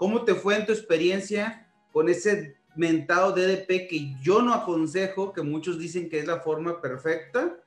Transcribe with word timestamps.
¿cómo 0.00 0.24
te 0.24 0.34
fue 0.34 0.56
en 0.56 0.64
tu 0.64 0.72
experiencia 0.72 1.70
con 1.92 2.08
ese 2.08 2.56
mentado 2.74 3.32
DDP 3.32 3.86
que 3.86 4.14
yo 4.22 4.40
no 4.40 4.54
aconsejo, 4.54 5.34
que 5.34 5.42
muchos 5.42 5.78
dicen 5.78 6.08
que 6.08 6.20
es 6.20 6.26
la 6.26 6.40
forma 6.40 6.80
perfecta, 6.80 7.58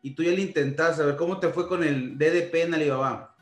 y 0.00 0.14
tú 0.14 0.22
ya 0.22 0.30
lo 0.30 0.40
intentaste, 0.40 1.02
a 1.02 1.06
ver 1.06 1.16
cómo 1.16 1.38
te 1.38 1.50
fue 1.50 1.68
con 1.68 1.84
el 1.84 2.16
DDP 2.16 2.54
en 2.54 2.72
Alibaba. 2.72 3.36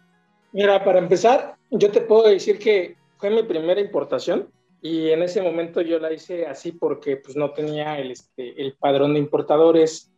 Mira, 0.50 0.82
para 0.82 0.98
empezar, 0.98 1.54
yo 1.70 1.88
te 1.92 2.00
puedo 2.00 2.28
decir 2.28 2.58
que 2.58 2.96
fue 3.16 3.30
mi 3.30 3.44
primera 3.44 3.80
importación 3.80 4.48
y 4.80 5.10
en 5.10 5.22
ese 5.22 5.40
momento 5.40 5.80
yo 5.80 6.00
la 6.00 6.12
hice 6.12 6.44
así 6.44 6.72
porque 6.72 7.18
pues 7.18 7.36
no 7.36 7.52
tenía 7.52 8.00
el, 8.00 8.10
este, 8.10 8.60
el 8.60 8.74
padrón 8.74 9.12
de 9.12 9.20
importadores 9.20 10.10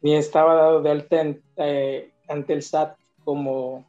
ni 0.00 0.16
estaba 0.16 0.54
dado 0.54 0.80
de 0.80 0.90
alta 0.90 1.26
eh, 1.58 2.10
ante 2.26 2.54
el 2.54 2.62
SAT 2.62 2.96
como 3.22 3.86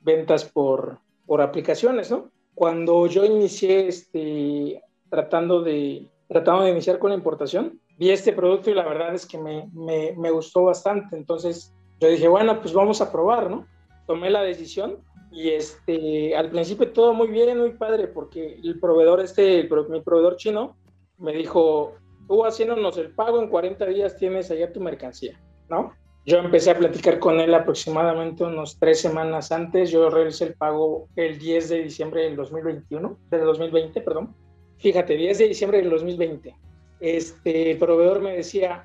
ventas 0.00 0.44
por, 0.44 0.98
por 1.26 1.40
aplicaciones, 1.40 2.10
¿no? 2.10 2.28
Cuando 2.54 3.06
yo 3.06 3.24
inicié 3.24 3.88
este, 3.88 4.82
tratando 5.08 5.62
de, 5.62 6.08
tratando 6.28 6.64
de 6.64 6.70
iniciar 6.70 6.98
con 6.98 7.10
la 7.10 7.16
importación, 7.16 7.80
vi 7.98 8.10
este 8.10 8.32
producto 8.32 8.70
y 8.70 8.74
la 8.74 8.84
verdad 8.84 9.14
es 9.14 9.26
que 9.26 9.38
me, 9.38 9.68
me, 9.72 10.14
me, 10.16 10.30
gustó 10.30 10.64
bastante. 10.64 11.16
Entonces 11.16 11.74
yo 12.00 12.08
dije, 12.08 12.28
bueno, 12.28 12.60
pues 12.60 12.72
vamos 12.72 13.00
a 13.00 13.12
probar, 13.12 13.50
¿no? 13.50 13.66
Tomé 14.06 14.30
la 14.30 14.42
decisión 14.42 14.98
y 15.30 15.50
este, 15.50 16.36
al 16.36 16.50
principio 16.50 16.92
todo 16.92 17.14
muy 17.14 17.28
bien, 17.28 17.58
muy 17.58 17.72
padre, 17.72 18.08
porque 18.08 18.58
el 18.62 18.80
proveedor, 18.80 19.20
este, 19.20 19.68
mi 19.88 20.00
proveedor 20.00 20.36
chino, 20.36 20.76
me 21.18 21.32
dijo, 21.32 21.94
tú 22.26 22.44
haciéndonos 22.44 22.96
el 22.96 23.14
pago 23.14 23.40
en 23.40 23.48
40 23.48 23.86
días 23.86 24.16
tienes 24.16 24.50
allá 24.50 24.72
tu 24.72 24.80
mercancía, 24.80 25.40
¿no? 25.68 25.92
Yo 26.26 26.38
empecé 26.38 26.70
a 26.70 26.78
platicar 26.78 27.18
con 27.18 27.40
él 27.40 27.54
aproximadamente 27.54 28.44
unos 28.44 28.78
tres 28.78 29.00
semanas 29.00 29.50
antes. 29.52 29.90
Yo 29.90 30.10
realicé 30.10 30.44
el 30.44 30.54
pago 30.54 31.08
el 31.16 31.38
10 31.38 31.68
de 31.70 31.82
diciembre 31.84 32.22
del 32.22 32.36
2021, 32.36 33.18
del 33.30 33.44
2020, 33.44 34.00
perdón. 34.02 34.34
Fíjate, 34.78 35.16
10 35.16 35.38
de 35.38 35.48
diciembre 35.48 35.78
del 35.78 35.90
2020. 35.90 36.54
Este, 37.00 37.74
proveedor 37.76 38.20
me 38.20 38.36
decía, 38.36 38.84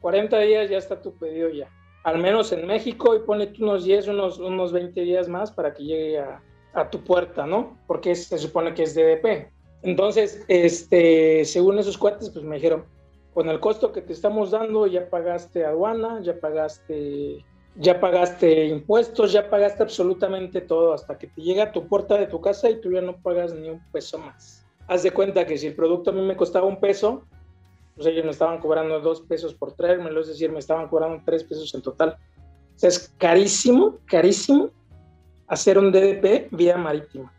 40 0.00 0.38
días 0.40 0.68
ya 0.68 0.78
está 0.78 1.00
tu 1.00 1.16
pedido 1.16 1.48
ya. 1.50 1.68
Al 2.04 2.18
menos 2.18 2.50
en 2.52 2.66
México 2.66 3.14
y 3.14 3.20
ponle 3.20 3.52
unos 3.60 3.84
10, 3.84 4.08
unos, 4.08 4.38
unos 4.38 4.72
20 4.72 5.00
días 5.00 5.28
más 5.28 5.52
para 5.52 5.72
que 5.74 5.84
llegue 5.84 6.18
a, 6.18 6.42
a 6.74 6.90
tu 6.90 7.02
puerta, 7.04 7.46
¿no? 7.46 7.78
Porque 7.86 8.14
se 8.14 8.38
supone 8.38 8.74
que 8.74 8.82
es 8.82 8.94
DDP. 8.94 9.52
Entonces, 9.82 10.44
este, 10.48 11.44
según 11.44 11.78
esos 11.78 11.96
cuates, 11.96 12.30
pues 12.30 12.44
me 12.44 12.56
dijeron, 12.56 12.84
con 13.34 13.48
el 13.48 13.60
costo 13.60 13.92
que 13.92 14.02
te 14.02 14.12
estamos 14.12 14.50
dando 14.50 14.86
ya 14.86 15.08
pagaste 15.08 15.64
aduana, 15.64 16.20
ya 16.22 16.38
pagaste, 16.38 17.44
ya 17.76 18.00
pagaste 18.00 18.66
impuestos, 18.66 19.32
ya 19.32 19.48
pagaste 19.48 19.82
absolutamente 19.82 20.60
todo 20.60 20.92
hasta 20.92 21.18
que 21.18 21.28
te 21.28 21.42
llega 21.42 21.64
a 21.64 21.72
tu 21.72 21.86
puerta 21.86 22.16
de 22.16 22.26
tu 22.26 22.40
casa 22.40 22.68
y 22.70 22.80
tú 22.80 22.90
ya 22.92 23.00
no 23.00 23.16
pagas 23.16 23.54
ni 23.54 23.68
un 23.68 23.80
peso 23.92 24.18
más 24.18 24.68
haz 24.88 25.02
de 25.02 25.12
cuenta 25.12 25.46
que 25.46 25.56
si 25.56 25.68
el 25.68 25.74
producto 25.74 26.10
a 26.10 26.14
mí 26.14 26.22
me 26.22 26.36
costaba 26.36 26.66
un 26.66 26.80
peso, 26.80 27.22
pues 27.94 28.06
ellos 28.08 28.24
me 28.24 28.30
estaban 28.30 28.58
cobrando 28.58 29.00
dos 29.00 29.20
pesos 29.20 29.54
por 29.54 29.72
traérmelo, 29.72 30.20
es 30.20 30.28
decir, 30.28 30.50
me 30.50 30.58
estaban 30.58 30.88
cobrando 30.88 31.22
tres 31.24 31.44
pesos 31.44 31.72
en 31.74 31.82
total. 31.82 32.16
O 32.74 32.78
sea, 32.78 32.88
es 32.88 33.14
carísimo, 33.18 33.98
carísimo 34.06 34.70
hacer 35.46 35.78
un 35.78 35.92
DDP 35.92 36.48
vía 36.50 36.76
marítima. 36.76 37.32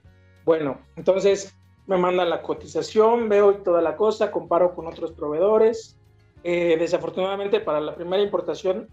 Bueno, 0.45 0.79
entonces 0.95 1.53
me 1.89 1.97
manda 1.97 2.23
la 2.23 2.43
cotización, 2.43 3.27
veo 3.29 3.55
toda 3.55 3.81
la 3.81 3.97
cosa, 3.97 4.29
comparo 4.29 4.75
con 4.75 4.85
otros 4.85 5.11
proveedores. 5.11 5.97
Eh, 6.43 6.77
desafortunadamente 6.79 7.59
para 7.59 7.81
la 7.81 7.95
primera 7.95 8.23
importación 8.23 8.87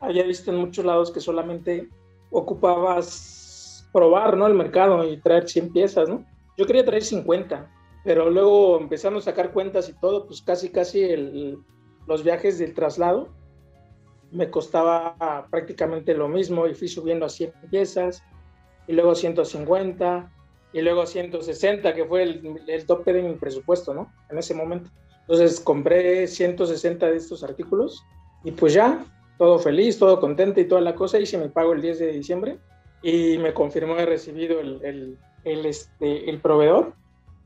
había 0.00 0.22
visto 0.22 0.50
en 0.50 0.56
muchos 0.56 0.84
lados 0.86 1.10
que 1.10 1.20
solamente 1.20 1.88
ocupabas 2.30 3.86
probar 3.92 4.38
¿no? 4.38 4.46
el 4.46 4.54
mercado 4.54 5.06
y 5.06 5.18
traer 5.18 5.48
100 5.48 5.72
piezas, 5.72 6.08
¿no? 6.08 6.24
Yo 6.56 6.64
quería 6.64 6.84
traer 6.84 7.02
50 7.02 7.68
pero 8.04 8.30
luego 8.30 8.78
empezando 8.80 9.18
a 9.18 9.22
sacar 9.22 9.52
cuentas 9.52 9.88
y 9.88 9.92
todo, 9.92 10.24
pues 10.24 10.40
casi, 10.40 10.70
casi 10.70 11.58
los 12.06 12.24
viajes 12.24 12.58
del 12.58 12.72
traslado 12.72 13.28
me 14.30 14.48
costaba 14.50 15.46
prácticamente 15.50 16.14
lo 16.14 16.28
mismo 16.28 16.66
y 16.66 16.74
fui 16.74 16.88
subiendo 16.88 17.26
a 17.26 17.28
100 17.28 17.52
piezas 17.70 18.22
y 18.86 18.92
luego 18.92 19.14
150 19.14 20.32
y 20.78 20.82
luego 20.82 21.06
160, 21.06 21.94
que 21.94 22.04
fue 22.04 22.22
el, 22.22 22.60
el 22.66 22.86
tope 22.86 23.12
de 23.12 23.22
mi 23.22 23.34
presupuesto, 23.34 23.94
¿no? 23.94 24.12
En 24.30 24.38
ese 24.38 24.54
momento. 24.54 24.90
Entonces 25.22 25.60
compré 25.60 26.26
160 26.26 27.06
de 27.06 27.16
estos 27.16 27.42
artículos 27.44 28.02
y 28.44 28.52
pues 28.52 28.72
ya, 28.72 29.04
todo 29.36 29.58
feliz, 29.58 29.98
todo 29.98 30.20
contento 30.20 30.60
y 30.60 30.68
toda 30.68 30.80
la 30.80 30.94
cosa, 30.94 31.18
hice 31.18 31.36
mi 31.38 31.48
pago 31.48 31.72
el 31.72 31.82
10 31.82 31.98
de 31.98 32.12
diciembre 32.12 32.58
y 33.02 33.38
me 33.38 33.52
confirmó 33.52 33.96
he 33.96 34.06
recibido 34.06 34.60
el, 34.60 34.80
el, 34.84 35.18
el, 35.44 35.66
este, 35.66 36.30
el 36.30 36.40
proveedor 36.40 36.94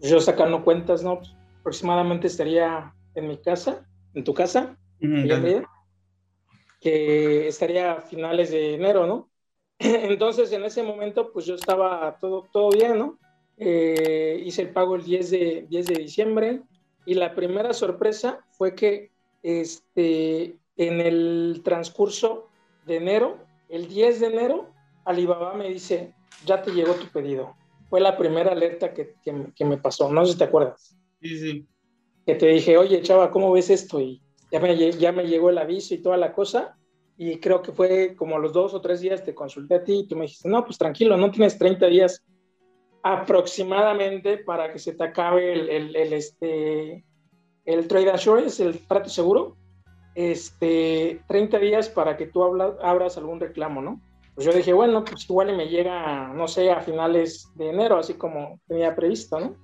yo 0.03 0.21
sacando 0.21 0.65
cuentas, 0.65 1.03
¿no? 1.03 1.19
Pues, 1.19 1.35
aproximadamente 1.61 2.27
estaría 2.27 2.93
en 3.15 3.29
mi 3.29 3.39
casa, 3.39 3.87
en 4.15 4.25
tu 4.25 4.35
casa, 4.35 4.77
que 6.81 7.47
estaría 7.47 7.93
a 7.93 8.01
finales 8.01 8.51
de 8.51 8.75
enero, 8.75 9.07
¿no? 9.07 9.31
Entonces, 10.11 10.53
en 10.53 10.65
ese 10.65 10.83
momento, 10.83 11.33
pues 11.33 11.47
yo 11.47 11.55
estaba 11.55 12.17
todo, 12.21 12.49
todo 12.53 12.71
bien, 12.71 12.99
¿no? 12.99 13.19
Eh, 13.59 14.43
hice 14.45 14.63
el 14.63 14.71
pago 14.71 14.97
el 14.97 15.05
10 15.05 15.31
de, 15.31 15.67
10 15.69 15.87
de 15.87 15.95
diciembre 15.95 16.63
y 17.05 17.15
la 17.15 17.35
primera 17.35 17.73
sorpresa 17.73 18.45
fue 18.53 18.75
que 18.75 19.11
este, 19.43 20.57
en 20.77 21.01
el 21.01 21.61
transcurso 21.65 22.49
de 22.87 22.97
enero, 22.97 23.39
el 23.69 23.89
10 23.89 24.21
de 24.21 24.27
enero, 24.27 24.71
Alibaba 25.05 25.55
me 25.55 25.69
dice, 25.69 26.15
ya 26.47 26.63
te 26.63 26.73
llegó 26.73 26.95
tu 26.95 27.07
pedido 27.09 27.55
fue 27.93 28.01
la 28.01 28.17
primera 28.17 28.53
alerta 28.53 28.95
que, 28.95 29.17
que, 29.23 29.65
me 29.67 29.77
pasó, 29.77 30.11
no 30.11 30.25
sé 30.25 30.33
si 30.33 30.39
te 30.39 30.45
acuerdas. 30.45 30.97
Sí, 31.21 31.39
sí. 31.39 31.67
Que 32.25 32.35
te 32.37 32.47
dije, 32.47 32.79
oye, 32.79 33.03
chava, 33.03 33.31
¿cómo 33.31 33.53
ves 33.53 33.69
esto? 33.69 34.01
Y 34.01 34.23
ya 34.51 34.61
me, 34.61 34.93
ya 34.93 35.13
me 35.13 35.25
llegó 35.25 35.51
el 35.51 35.59
aviso 35.59 35.93
y 35.93 35.99
toda 35.99 36.17
la 36.17 36.33
cosa. 36.33 36.75
Y 37.17 37.39
creo 37.39 37.63
que 37.63 37.73
fue 37.73 38.15
como 38.17 38.39
los 38.39 38.53
dos 38.53 38.75
o 38.75 38.81
tres 38.81 39.01
días 39.01 39.23
te 39.25 39.35
consulté 39.35 39.77
a 39.77 39.85
ti 39.85 40.01
y 40.01 40.07
tú 40.07 40.17
me 40.17 40.23
dijiste, 40.23 40.49
no, 40.49 40.65
pues 40.65 40.79
tranquilo, 40.79 41.17
no 41.17 41.31
tienes 41.31 41.59
30 41.59 41.87
días 41.87 42.23
aproximadamente 43.03 44.39
para 44.39 44.73
que 44.73 44.79
se 44.79 44.95
te 44.95 45.05
acabe 45.05 45.53
el, 45.53 45.69
el, 45.69 45.97
el 45.97 46.13
este, 46.13 47.05
el 47.65 47.89
trade 47.89 48.11
assurance, 48.11 48.63
el 48.63 48.79
trato 48.87 49.09
seguro, 49.09 49.57
este, 50.15 51.21
30 51.29 51.59
días 51.59 51.89
para 51.89 52.17
que 52.17 52.27
tú 52.27 52.45
abras 52.45 53.17
algún 53.17 53.41
reclamo, 53.41 53.83
¿no? 53.83 54.01
pues 54.35 54.47
yo 54.47 54.53
dije, 54.53 54.73
bueno, 54.73 55.05
pues 55.05 55.29
igual 55.29 55.55
me 55.57 55.69
llega, 55.69 56.29
no 56.29 56.49
sé, 56.49 56.71
a 56.71 56.81
finales 56.81 57.51
de 57.55 57.69
enero, 57.69 57.99
así 57.99 58.15
como 58.15 58.61
tenía 58.67 58.95
previsto, 58.95 59.39
¿no? 59.39 59.57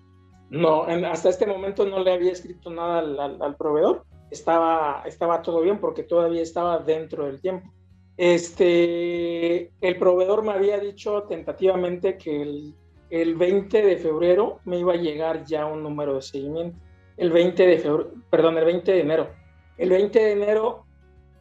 No, 0.51 0.83
hasta 0.85 1.29
este 1.29 1.47
momento 1.47 1.85
no 1.87 2.01
le 2.01 2.13
había 2.13 2.33
escrito 2.33 2.71
nada 2.71 3.01
al, 3.01 3.57
proveedor, 3.57 4.05
estaba, 4.31 5.03
estaba 5.07 5.43
todo 5.43 5.61
bien 5.61 5.79
porque 5.79 6.03
todavía 6.03 6.43
estaba 6.43 6.79
dentro 6.79 7.27
del 7.27 7.41
tiempo. 7.41 7.71
Este, 8.17 9.71
el 9.81 9.97
proveedor 9.99 10.43
me 10.43 10.53
había 10.53 10.79
dicho 10.79 11.23
tentativamente 11.25 12.19
que 12.19 12.43
el, 12.43 12.75
el 13.11 13.37
20 13.37 13.83
de 13.83 13.97
febrero 13.97 14.61
me 14.65 14.79
iba 14.79 14.95
a 14.95 14.97
llegar 14.97 15.45
ya 15.45 15.67
un 15.67 15.83
número 15.83 16.17
de 16.17 16.23
seguimiento. 16.23 16.79
El 17.17 17.31
20 17.31 17.67
de 17.67 17.79
febrero, 17.79 18.13
perdón, 18.31 18.59
el 18.59 18.65
20 18.65 18.93
de 18.93 19.01
enero. 19.01 19.29
El 19.77 19.91
20 19.91 20.19
de 20.19 20.33
enero 20.33 20.85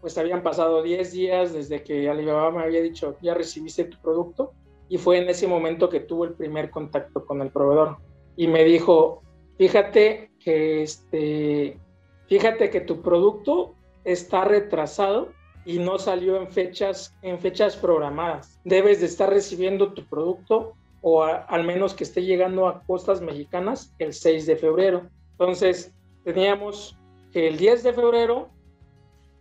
pues 0.02 0.18
habían 0.18 0.44
pasado 0.44 0.84
10 0.84 1.12
días 1.12 1.54
desde 1.54 1.84
que 1.84 2.10
Alibaba 2.10 2.52
me 2.52 2.64
había 2.64 2.82
dicho, 2.82 3.18
ya 3.22 3.34
recibiste 3.34 3.86
tu 3.86 3.98
producto, 4.00 4.54
y 4.90 4.98
fue 4.98 5.18
en 5.18 5.30
ese 5.30 5.48
momento 5.48 5.90
que 5.90 6.00
tuvo 6.02 6.26
el 6.26 6.34
primer 6.34 6.70
contacto 6.70 7.26
con 7.26 7.42
el 7.42 7.50
proveedor. 7.50 7.98
Y 8.36 8.48
me 8.48 8.64
dijo, 8.64 9.24
fíjate 9.58 10.32
que, 10.40 10.84
este, 10.84 11.80
fíjate 12.28 12.70
que 12.70 12.82
tu 12.82 13.02
producto 13.02 13.76
está 14.04 14.46
retrasado 14.46 15.30
y 15.66 15.80
no 15.80 16.00
salió 16.00 16.38
en 16.38 16.50
fechas, 16.50 17.14
en 17.22 17.40
fechas 17.40 17.76
programadas. 17.76 18.60
Debes 18.64 19.02
de 19.02 19.08
estar 19.08 19.30
recibiendo 19.30 19.94
tu 19.94 20.06
producto 20.06 20.74
o 21.02 21.24
al 21.24 21.64
menos 21.64 21.94
que 21.94 22.04
esté 22.04 22.24
llegando 22.24 22.68
a 22.68 22.82
costas 22.84 23.22
mexicanas 23.22 23.94
el 24.00 24.14
6 24.14 24.46
de 24.46 24.56
febrero. 24.56 25.10
Entonces, 25.32 25.94
teníamos 26.24 26.98
que 27.32 27.48
el 27.48 27.58
10 27.58 27.84
de 27.84 27.94
febrero 27.94 28.50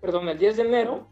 perdón, 0.06 0.28
el 0.28 0.38
10 0.38 0.56
de 0.56 0.62
enero, 0.62 1.08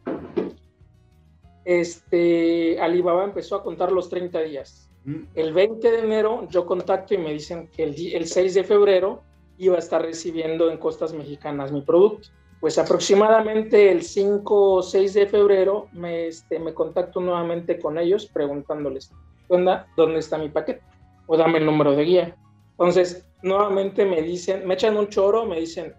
este, 1.64 2.80
Alibaba 2.80 3.24
empezó 3.24 3.56
a 3.56 3.62
contar 3.64 3.90
los 3.90 4.08
30 4.08 4.40
días. 4.42 4.88
Mm. 5.04 5.22
El 5.34 5.52
20 5.52 5.90
de 5.90 5.98
enero 5.98 6.46
yo 6.48 6.64
contacto 6.64 7.14
y 7.14 7.18
me 7.18 7.32
dicen 7.32 7.68
que 7.68 7.82
el, 7.82 8.26
6 8.26 8.54
de 8.54 8.62
febrero 8.62 9.22
iba 9.58 9.76
a 9.76 9.78
estar 9.78 10.02
recibiendo 10.02 10.70
en 10.70 10.78
costas 10.78 11.12
mexicanas 11.12 11.72
mi 11.72 11.82
producto. 11.82 12.28
Pues 12.60 12.78
aproximadamente 12.78 13.90
el 13.90 14.02
5 14.02 14.74
o 14.74 14.82
6 14.82 15.14
de 15.14 15.26
febrero 15.26 15.88
me, 15.92 16.28
este, 16.28 16.58
me 16.58 16.72
contacto 16.72 17.20
nuevamente 17.20 17.78
con 17.78 17.98
ellos 17.98 18.26
preguntándoles, 18.26 19.12
¿dónde, 19.48 19.80
¿dónde 19.96 20.18
está 20.18 20.38
mi 20.38 20.48
paquete? 20.48 20.82
O 21.26 21.36
dame 21.36 21.58
el 21.58 21.66
número 21.66 21.94
de 21.94 22.04
guía. 22.04 22.36
Entonces, 22.70 23.26
nuevamente 23.42 24.06
me 24.06 24.22
dicen, 24.22 24.66
me 24.66 24.74
echan 24.74 24.96
un 24.96 25.08
choro, 25.08 25.44
me 25.44 25.60
dicen, 25.60 25.94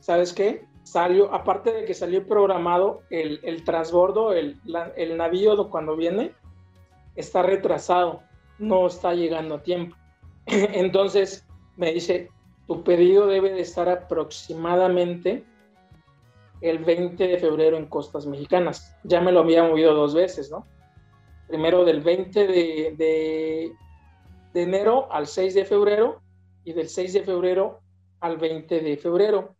¿sabes 0.00 0.32
qué? 0.32 0.64
salió, 0.86 1.34
aparte 1.34 1.72
de 1.72 1.84
que 1.84 1.94
salió 1.94 2.26
programado 2.28 3.02
el, 3.10 3.40
el 3.42 3.64
transbordo, 3.64 4.32
el, 4.32 4.60
el 4.96 5.16
navío 5.16 5.68
cuando 5.68 5.96
viene, 5.96 6.32
está 7.16 7.42
retrasado, 7.42 8.22
no 8.58 8.86
está 8.86 9.12
llegando 9.12 9.56
a 9.56 9.62
tiempo. 9.62 9.96
Entonces 10.46 11.44
me 11.76 11.92
dice, 11.92 12.30
tu 12.66 12.82
pedido 12.82 13.26
debe 13.26 13.52
de 13.52 13.60
estar 13.60 13.88
aproximadamente 13.88 15.44
el 16.60 16.78
20 16.78 17.26
de 17.26 17.38
febrero 17.38 17.76
en 17.76 17.86
costas 17.86 18.26
mexicanas. 18.26 18.96
Ya 19.04 19.20
me 19.20 19.32
lo 19.32 19.40
había 19.40 19.62
movido 19.62 19.94
dos 19.94 20.14
veces, 20.14 20.50
¿no? 20.50 20.66
Primero 21.48 21.84
del 21.84 22.00
20 22.00 22.46
de, 22.46 22.94
de, 22.96 23.72
de 24.52 24.62
enero 24.62 25.10
al 25.12 25.26
6 25.26 25.54
de 25.54 25.64
febrero 25.64 26.20
y 26.64 26.72
del 26.72 26.88
6 26.88 27.12
de 27.12 27.22
febrero 27.22 27.80
al 28.20 28.36
20 28.38 28.80
de 28.80 28.96
febrero. 28.96 29.54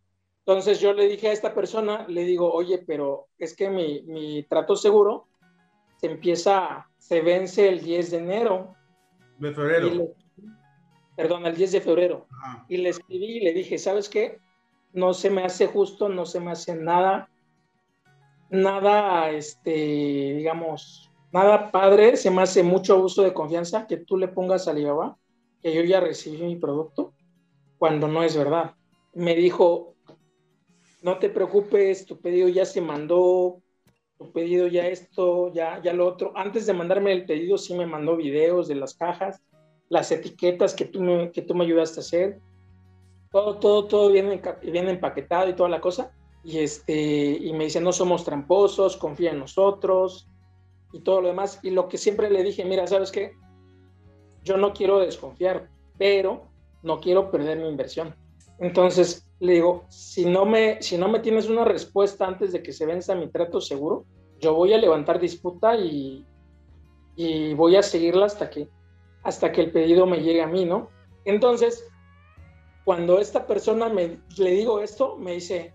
Entonces 0.45 0.79
yo 0.79 0.93
le 0.93 1.07
dije 1.07 1.29
a 1.29 1.33
esta 1.33 1.53
persona, 1.53 2.05
le 2.07 2.23
digo, 2.23 2.51
oye, 2.51 2.83
pero 2.85 3.27
es 3.37 3.55
que 3.55 3.69
mi, 3.69 4.01
mi 4.03 4.43
trato 4.43 4.75
seguro 4.75 5.27
se 5.97 6.07
empieza, 6.07 6.89
se 6.97 7.21
vence 7.21 7.69
el 7.69 7.81
10 7.81 8.11
de 8.11 8.17
enero. 8.17 8.75
De 9.37 9.53
febrero. 9.53 10.13
Perdón, 11.17 11.47
el 11.47 11.55
10 11.55 11.73
de 11.73 11.81
febrero. 11.81 12.27
Y 12.69 12.77
le 12.77 12.89
escribí 12.89 13.37
y 13.37 13.39
le 13.41 13.51
dije, 13.51 13.77
¿sabes 13.77 14.07
qué? 14.07 14.37
No 14.93 15.13
se 15.13 15.29
me 15.29 15.43
hace 15.43 15.65
justo, 15.67 16.07
no 16.07 16.25
se 16.25 16.39
me 16.39 16.51
hace 16.51 16.75
nada, 16.75 17.29
nada, 18.49 19.31
este, 19.31 19.71
digamos, 20.37 21.11
nada 21.31 21.71
padre, 21.71 22.15
se 22.15 22.29
me 22.31 22.43
hace 22.43 22.61
mucho 22.61 22.97
uso 23.03 23.23
de 23.23 23.33
confianza 23.33 23.87
que 23.87 23.97
tú 23.97 24.15
le 24.15 24.27
pongas 24.27 24.67
a 24.67 24.71
Alibaba 24.71 25.17
que 25.61 25.73
yo 25.73 25.81
ya 25.81 25.99
recibí 25.99 26.43
mi 26.43 26.55
producto, 26.55 27.13
cuando 27.79 28.07
no 28.07 28.21
es 28.21 28.37
verdad. 28.37 28.75
Me 29.13 29.35
dijo, 29.35 29.95
no 31.01 31.17
te 31.17 31.29
preocupes, 31.29 32.05
tu 32.05 32.21
pedido 32.21 32.47
ya 32.47 32.63
se 32.63 32.79
mandó, 32.79 33.61
tu 34.19 34.31
pedido 34.31 34.67
ya 34.67 34.87
esto, 34.87 35.51
ya, 35.51 35.81
ya 35.81 35.93
lo 35.93 36.05
otro. 36.05 36.31
Antes 36.35 36.67
de 36.67 36.73
mandarme 36.73 37.11
el 37.11 37.25
pedido, 37.25 37.57
sí 37.57 37.73
me 37.73 37.87
mandó 37.87 38.15
videos 38.15 38.67
de 38.67 38.75
las 38.75 38.93
cajas, 38.93 39.41
las 39.89 40.11
etiquetas 40.11 40.73
que 40.73 40.85
tú 40.85 41.01
me, 41.01 41.31
que 41.31 41.41
tú 41.41 41.55
me 41.55 41.65
ayudaste 41.65 41.99
a 41.99 42.01
hacer. 42.01 42.39
Todo, 43.31 43.57
todo, 43.57 43.85
todo 43.85 44.11
viene, 44.11 44.41
viene 44.63 44.91
empaquetado 44.91 45.49
y 45.49 45.53
toda 45.53 45.69
la 45.69 45.81
cosa. 45.81 46.11
Y, 46.43 46.59
este, 46.59 46.93
y 46.93 47.51
me 47.53 47.65
dice, 47.65 47.81
no 47.81 47.91
somos 47.91 48.23
tramposos, 48.23 48.97
confía 48.97 49.31
en 49.31 49.39
nosotros 49.39 50.29
y 50.93 51.01
todo 51.01 51.21
lo 51.21 51.27
demás. 51.29 51.59
Y 51.63 51.71
lo 51.71 51.87
que 51.87 51.97
siempre 51.97 52.29
le 52.29 52.43
dije, 52.43 52.63
mira, 52.65 52.87
¿sabes 52.87 53.11
qué? 53.11 53.33
Yo 54.43 54.57
no 54.57 54.73
quiero 54.73 54.99
desconfiar, 54.99 55.69
pero 55.97 56.47
no 56.83 56.99
quiero 56.99 57.29
perder 57.31 57.57
mi 57.57 57.67
inversión. 57.67 58.15
Entonces, 58.59 59.27
le 59.39 59.53
digo, 59.53 59.85
si 59.89 60.25
no 60.25 60.45
me, 60.45 60.81
si 60.81 60.97
no 60.97 61.09
me 61.09 61.19
tienes 61.19 61.49
una 61.49 61.65
respuesta 61.65 62.25
antes 62.25 62.51
de 62.53 62.63
que 62.63 62.71
se 62.71 62.85
venza 62.85 63.13
mi 63.13 63.29
trato 63.29 63.61
seguro, 63.61 64.05
yo 64.39 64.53
voy 64.53 64.73
a 64.73 64.77
levantar 64.77 65.19
disputa 65.19 65.75
y, 65.75 66.25
y 67.15 67.53
voy 67.53 67.75
a 67.75 67.83
seguirla 67.83 68.25
hasta 68.25 68.49
que, 68.49 68.69
hasta 69.23 69.51
que 69.51 69.61
el 69.61 69.71
pedido 69.71 70.05
me 70.05 70.21
llegue 70.21 70.41
a 70.41 70.47
mí, 70.47 70.65
¿no? 70.65 70.89
Entonces, 71.25 71.87
cuando 72.85 73.19
esta 73.19 73.45
persona 73.45 73.89
me, 73.89 74.19
le 74.37 74.51
digo 74.51 74.79
esto, 74.79 75.17
me 75.17 75.33
dice, 75.33 75.73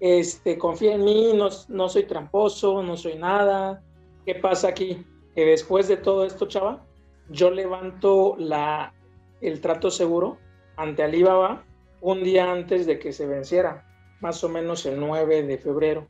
este, 0.00 0.56
confía 0.56 0.94
en 0.94 1.04
mí, 1.04 1.32
no, 1.34 1.48
no 1.68 1.88
soy 1.88 2.04
tramposo, 2.04 2.82
no 2.82 2.96
soy 2.96 3.16
nada. 3.16 3.82
¿Qué 4.24 4.34
pasa 4.34 4.68
aquí? 4.68 5.04
Que 5.34 5.44
después 5.44 5.86
de 5.88 5.98
todo 5.98 6.24
esto, 6.24 6.46
chava, 6.46 6.82
yo 7.28 7.50
levanto 7.50 8.36
la, 8.38 8.94
el 9.40 9.60
trato 9.60 9.90
seguro 9.90 10.38
ante 10.76 11.02
Alibaba 11.02 11.64
un 12.00 12.22
día 12.24 12.50
antes 12.50 12.86
de 12.86 12.98
que 12.98 13.12
se 13.12 13.26
venciera, 13.26 13.86
más 14.20 14.42
o 14.42 14.48
menos 14.48 14.86
el 14.86 14.98
9 14.98 15.42
de 15.42 15.58
febrero 15.58 16.06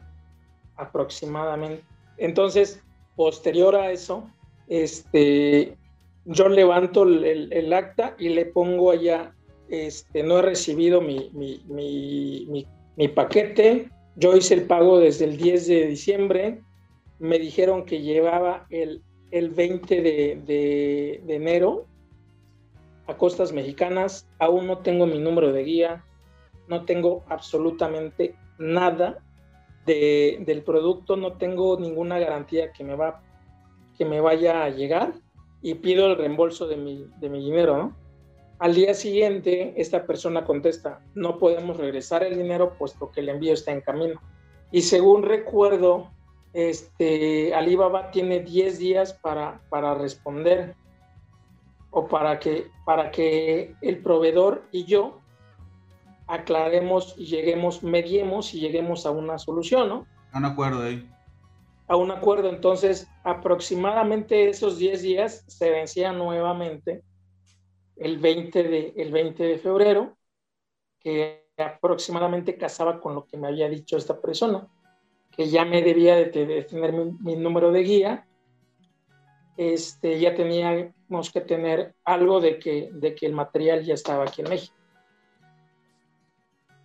aproximadamente. 0.76 1.84
Entonces, 2.16 2.82
posterior 3.16 3.74
a 3.74 3.90
eso, 3.90 4.30
este, 4.68 5.76
yo 6.24 6.48
levanto 6.48 7.04
el, 7.04 7.72
acta 7.72 8.14
y 8.18 8.30
le 8.30 8.46
pongo 8.46 8.90
allá, 8.90 9.34
este, 9.68 10.22
no 10.22 10.38
he 10.38 10.42
recibido 10.42 11.00
mi, 11.00 11.30
paquete, 13.14 13.90
yo 14.16 14.36
hice 14.36 14.54
el 14.54 14.64
pago 14.64 14.98
desde 14.98 15.24
el 15.24 15.36
10 15.36 15.66
de 15.66 15.86
diciembre, 15.86 16.60
me 17.18 17.38
dijeron 17.38 17.84
que 17.84 18.02
llevaba 18.02 18.66
el, 18.70 19.02
el 19.30 19.50
20 19.50 20.02
de, 20.02 20.42
de, 20.46 21.22
de 21.24 21.34
enero 21.34 21.86
a 23.06 23.16
costas 23.16 23.52
mexicanas, 23.52 24.28
aún 24.38 24.66
no 24.66 24.78
tengo 24.78 25.06
mi 25.06 25.18
número 25.18 25.52
de 25.52 25.64
guía, 25.64 26.04
no 26.68 26.84
tengo 26.84 27.24
absolutamente 27.28 28.34
nada 28.58 29.18
de, 29.86 30.38
del 30.46 30.62
producto, 30.62 31.16
no 31.16 31.32
tengo 31.32 31.78
ninguna 31.78 32.18
garantía 32.18 32.72
que 32.72 32.84
me, 32.84 32.94
va, 32.94 33.22
que 33.98 34.04
me 34.04 34.20
vaya 34.20 34.64
a 34.64 34.70
llegar 34.70 35.14
y 35.62 35.74
pido 35.74 36.06
el 36.06 36.16
reembolso 36.16 36.66
de 36.66 36.76
mi, 36.76 37.06
de 37.18 37.28
mi 37.28 37.44
dinero, 37.44 37.76
¿no? 37.76 37.96
Al 38.58 38.74
día 38.74 38.92
siguiente, 38.92 39.72
esta 39.76 40.06
persona 40.06 40.44
contesta, 40.44 41.00
no 41.14 41.38
podemos 41.38 41.78
regresar 41.78 42.22
el 42.22 42.36
dinero 42.36 42.74
puesto 42.78 43.10
que 43.10 43.20
el 43.20 43.30
envío 43.30 43.54
está 43.54 43.72
en 43.72 43.80
camino. 43.80 44.20
Y 44.70 44.82
según 44.82 45.22
recuerdo, 45.22 46.10
este, 46.52 47.54
Alibaba 47.54 48.10
tiene 48.10 48.40
10 48.40 48.78
días 48.78 49.14
para, 49.14 49.62
para 49.70 49.94
responder 49.94 50.74
o 51.90 52.06
para 52.06 52.38
que, 52.38 52.70
para 52.84 53.10
que 53.10 53.74
el 53.80 53.98
proveedor 54.02 54.62
y 54.72 54.84
yo 54.84 55.20
aclaremos 56.26 57.14
y 57.16 57.26
lleguemos, 57.26 57.82
mediemos 57.82 58.54
y 58.54 58.60
lleguemos 58.60 59.06
a 59.06 59.10
una 59.10 59.38
solución, 59.38 59.88
¿no? 59.88 60.06
A 60.32 60.38
un 60.38 60.44
acuerdo 60.44 60.82
ahí. 60.82 61.08
A 61.88 61.96
un 61.96 62.10
acuerdo. 62.10 62.48
Entonces, 62.48 63.08
aproximadamente 63.24 64.48
esos 64.48 64.78
10 64.78 65.02
días 65.02 65.44
se 65.46 65.70
vencían 65.70 66.18
nuevamente 66.18 67.02
el 67.96 68.18
20 68.18 68.62
de, 68.62 68.94
el 68.96 69.12
20 69.12 69.42
de 69.42 69.58
febrero, 69.58 70.16
que 70.98 71.48
aproximadamente 71.56 72.56
casaba 72.56 73.00
con 73.00 73.14
lo 73.14 73.26
que 73.26 73.36
me 73.36 73.48
había 73.48 73.68
dicho 73.68 73.96
esta 73.96 74.20
persona, 74.20 74.66
que 75.30 75.48
ya 75.48 75.64
me 75.64 75.82
debía 75.82 76.16
de, 76.16 76.26
tener 76.62 76.92
mi, 76.92 77.12
mi 77.20 77.36
número 77.36 77.70
de 77.70 77.82
guía 77.82 78.26
este, 79.60 80.18
ya 80.18 80.34
teníamos 80.34 81.30
que 81.30 81.42
tener 81.42 81.94
algo 82.04 82.40
de 82.40 82.58
que, 82.58 82.88
de 82.94 83.14
que 83.14 83.26
el 83.26 83.34
material 83.34 83.84
ya 83.84 83.92
estaba 83.92 84.24
aquí 84.24 84.40
en 84.40 84.48
México. 84.48 84.74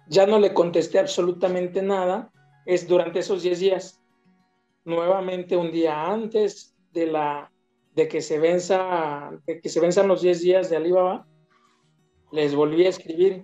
Ya 0.10 0.28
no 0.28 0.40
le 0.40 0.54
contesté 0.54 1.00
absolutamente 1.00 1.81
nada, 1.81 2.34
es 2.66 2.86
durante 2.86 3.20
esos 3.20 3.44
10 3.44 3.60
días. 3.62 4.02
Nuevamente 4.86 5.58
un 5.58 5.72
día 5.72 6.06
antes 6.06 6.76
de, 6.94 7.08
la, 7.08 7.52
de, 7.94 8.08
que, 8.08 8.22
se 8.22 8.40
venza, 8.40 9.32
de 9.46 9.60
que 9.60 9.70
se 9.70 9.80
venzan 9.80 10.08
los 10.08 10.22
10 10.22 10.42
días 10.42 10.70
de 10.70 10.78
Alibaba, 10.78 11.28
les 12.32 12.56
volví 12.56 12.86
a 12.86 12.90
escribir 12.90 13.44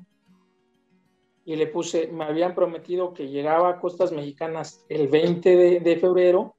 y 1.43 1.55
le 1.55 1.67
puse, 1.67 2.07
me 2.07 2.23
habían 2.23 2.55
prometido 2.55 3.13
que 3.13 3.27
llegaba 3.27 3.69
a 3.69 3.79
costas 3.79 4.11
mexicanas 4.11 4.85
el 4.89 5.07
20 5.07 5.55
de, 5.55 5.79
de 5.79 5.97
febrero 5.97 6.55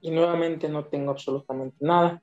y 0.00 0.10
nuevamente 0.10 0.68
no 0.68 0.84
tengo 0.84 1.10
absolutamente 1.10 1.76
nada. 1.80 2.22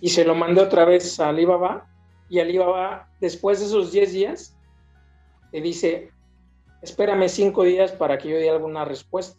Y 0.00 0.08
se 0.10 0.24
lo 0.24 0.34
mandé 0.34 0.60
otra 0.60 0.84
vez 0.84 1.18
a 1.20 1.28
Alibaba 1.28 1.88
y 2.28 2.40
Alibaba, 2.40 3.08
después 3.20 3.60
de 3.60 3.66
esos 3.66 3.92
10 3.92 4.12
días, 4.12 4.56
le 5.52 5.60
dice, 5.60 6.10
espérame 6.82 7.28
5 7.28 7.62
días 7.62 7.92
para 7.92 8.18
que 8.18 8.28
yo 8.28 8.36
dé 8.36 8.50
alguna 8.50 8.84
respuesta. 8.84 9.38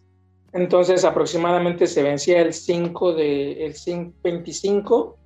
Entonces 0.53 1.05
aproximadamente 1.05 1.87
se 1.87 2.03
vencía 2.03 2.41
el 2.41 2.53
5 2.53 3.13
de, 3.13 3.65
el 3.65 3.75
25 4.23 5.17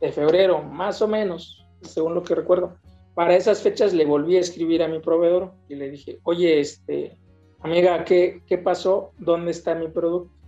de 0.00 0.12
febrero, 0.12 0.62
más 0.62 1.00
o 1.02 1.08
menos, 1.08 1.66
según 1.82 2.14
lo 2.14 2.22
que 2.22 2.34
recuerdo. 2.34 2.76
Para 3.14 3.34
esas 3.34 3.62
fechas 3.62 3.92
le 3.92 4.04
volví 4.04 4.36
a 4.36 4.40
escribir 4.40 4.82
a 4.82 4.88
mi 4.88 5.00
proveedor 5.00 5.52
y 5.68 5.74
le 5.74 5.90
dije, 5.90 6.20
oye, 6.22 6.60
este, 6.60 7.18
amiga, 7.60 8.04
¿qué, 8.04 8.42
qué 8.46 8.58
pasó? 8.58 9.12
¿Dónde 9.18 9.50
está 9.50 9.74
mi 9.74 9.88
producto? 9.88 10.38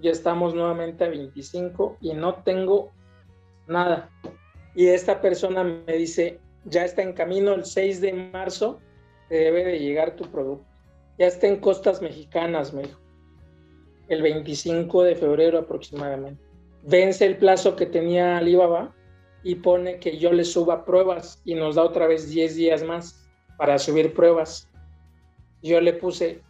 ya 0.00 0.10
estamos 0.10 0.54
nuevamente 0.54 1.04
a 1.04 1.08
25 1.08 1.98
y 2.00 2.12
no 2.14 2.42
tengo 2.42 2.92
nada. 3.66 4.10
Y 4.74 4.88
esta 4.88 5.20
persona 5.20 5.64
me 5.64 5.96
dice, 5.96 6.40
ya 6.64 6.84
está 6.84 7.02
en 7.02 7.12
camino 7.12 7.54
el 7.54 7.64
6 7.64 8.00
de 8.00 8.12
marzo, 8.12 8.80
te 9.28 9.36
debe 9.36 9.64
de 9.64 9.78
llegar 9.78 10.16
tu 10.16 10.30
producto. 10.30 10.66
Ya 11.18 11.26
está 11.26 11.46
en 11.46 11.60
costas 11.60 12.02
mexicanas, 12.02 12.74
me 12.74 12.82
dijo. 12.82 13.00
El 14.08 14.22
25 14.22 15.02
de 15.02 15.16
febrero 15.16 15.58
aproximadamente. 15.58 16.42
Vence 16.82 17.24
el 17.24 17.36
plazo 17.38 17.76
que 17.76 17.86
tenía 17.86 18.38
Alibaba 18.38 18.94
y 19.42 19.54
pone 19.56 19.98
que 19.98 20.18
yo 20.18 20.32
le 20.32 20.44
suba 20.44 20.84
pruebas 20.84 21.40
y 21.44 21.54
nos 21.54 21.76
da 21.76 21.82
otra 21.82 22.06
vez 22.06 22.28
10 22.28 22.56
días 22.56 22.82
más 22.82 23.26
para 23.56 23.78
subir 23.78 24.12
pruebas. 24.14 24.68
Yo 25.62 25.80
le 25.80 25.94
puse, 25.94 26.42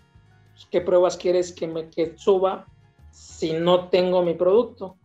¿qué 0.71 0.81
pruebas 0.81 1.17
quieres 1.17 1.53
que 1.53 1.69
me 1.69 1.89
que 1.91 2.15
suba? 2.17 2.67
si 3.15 3.53
no 3.53 3.89
tengo 3.89 4.23
mi 4.23 4.35
producto. 4.35 4.97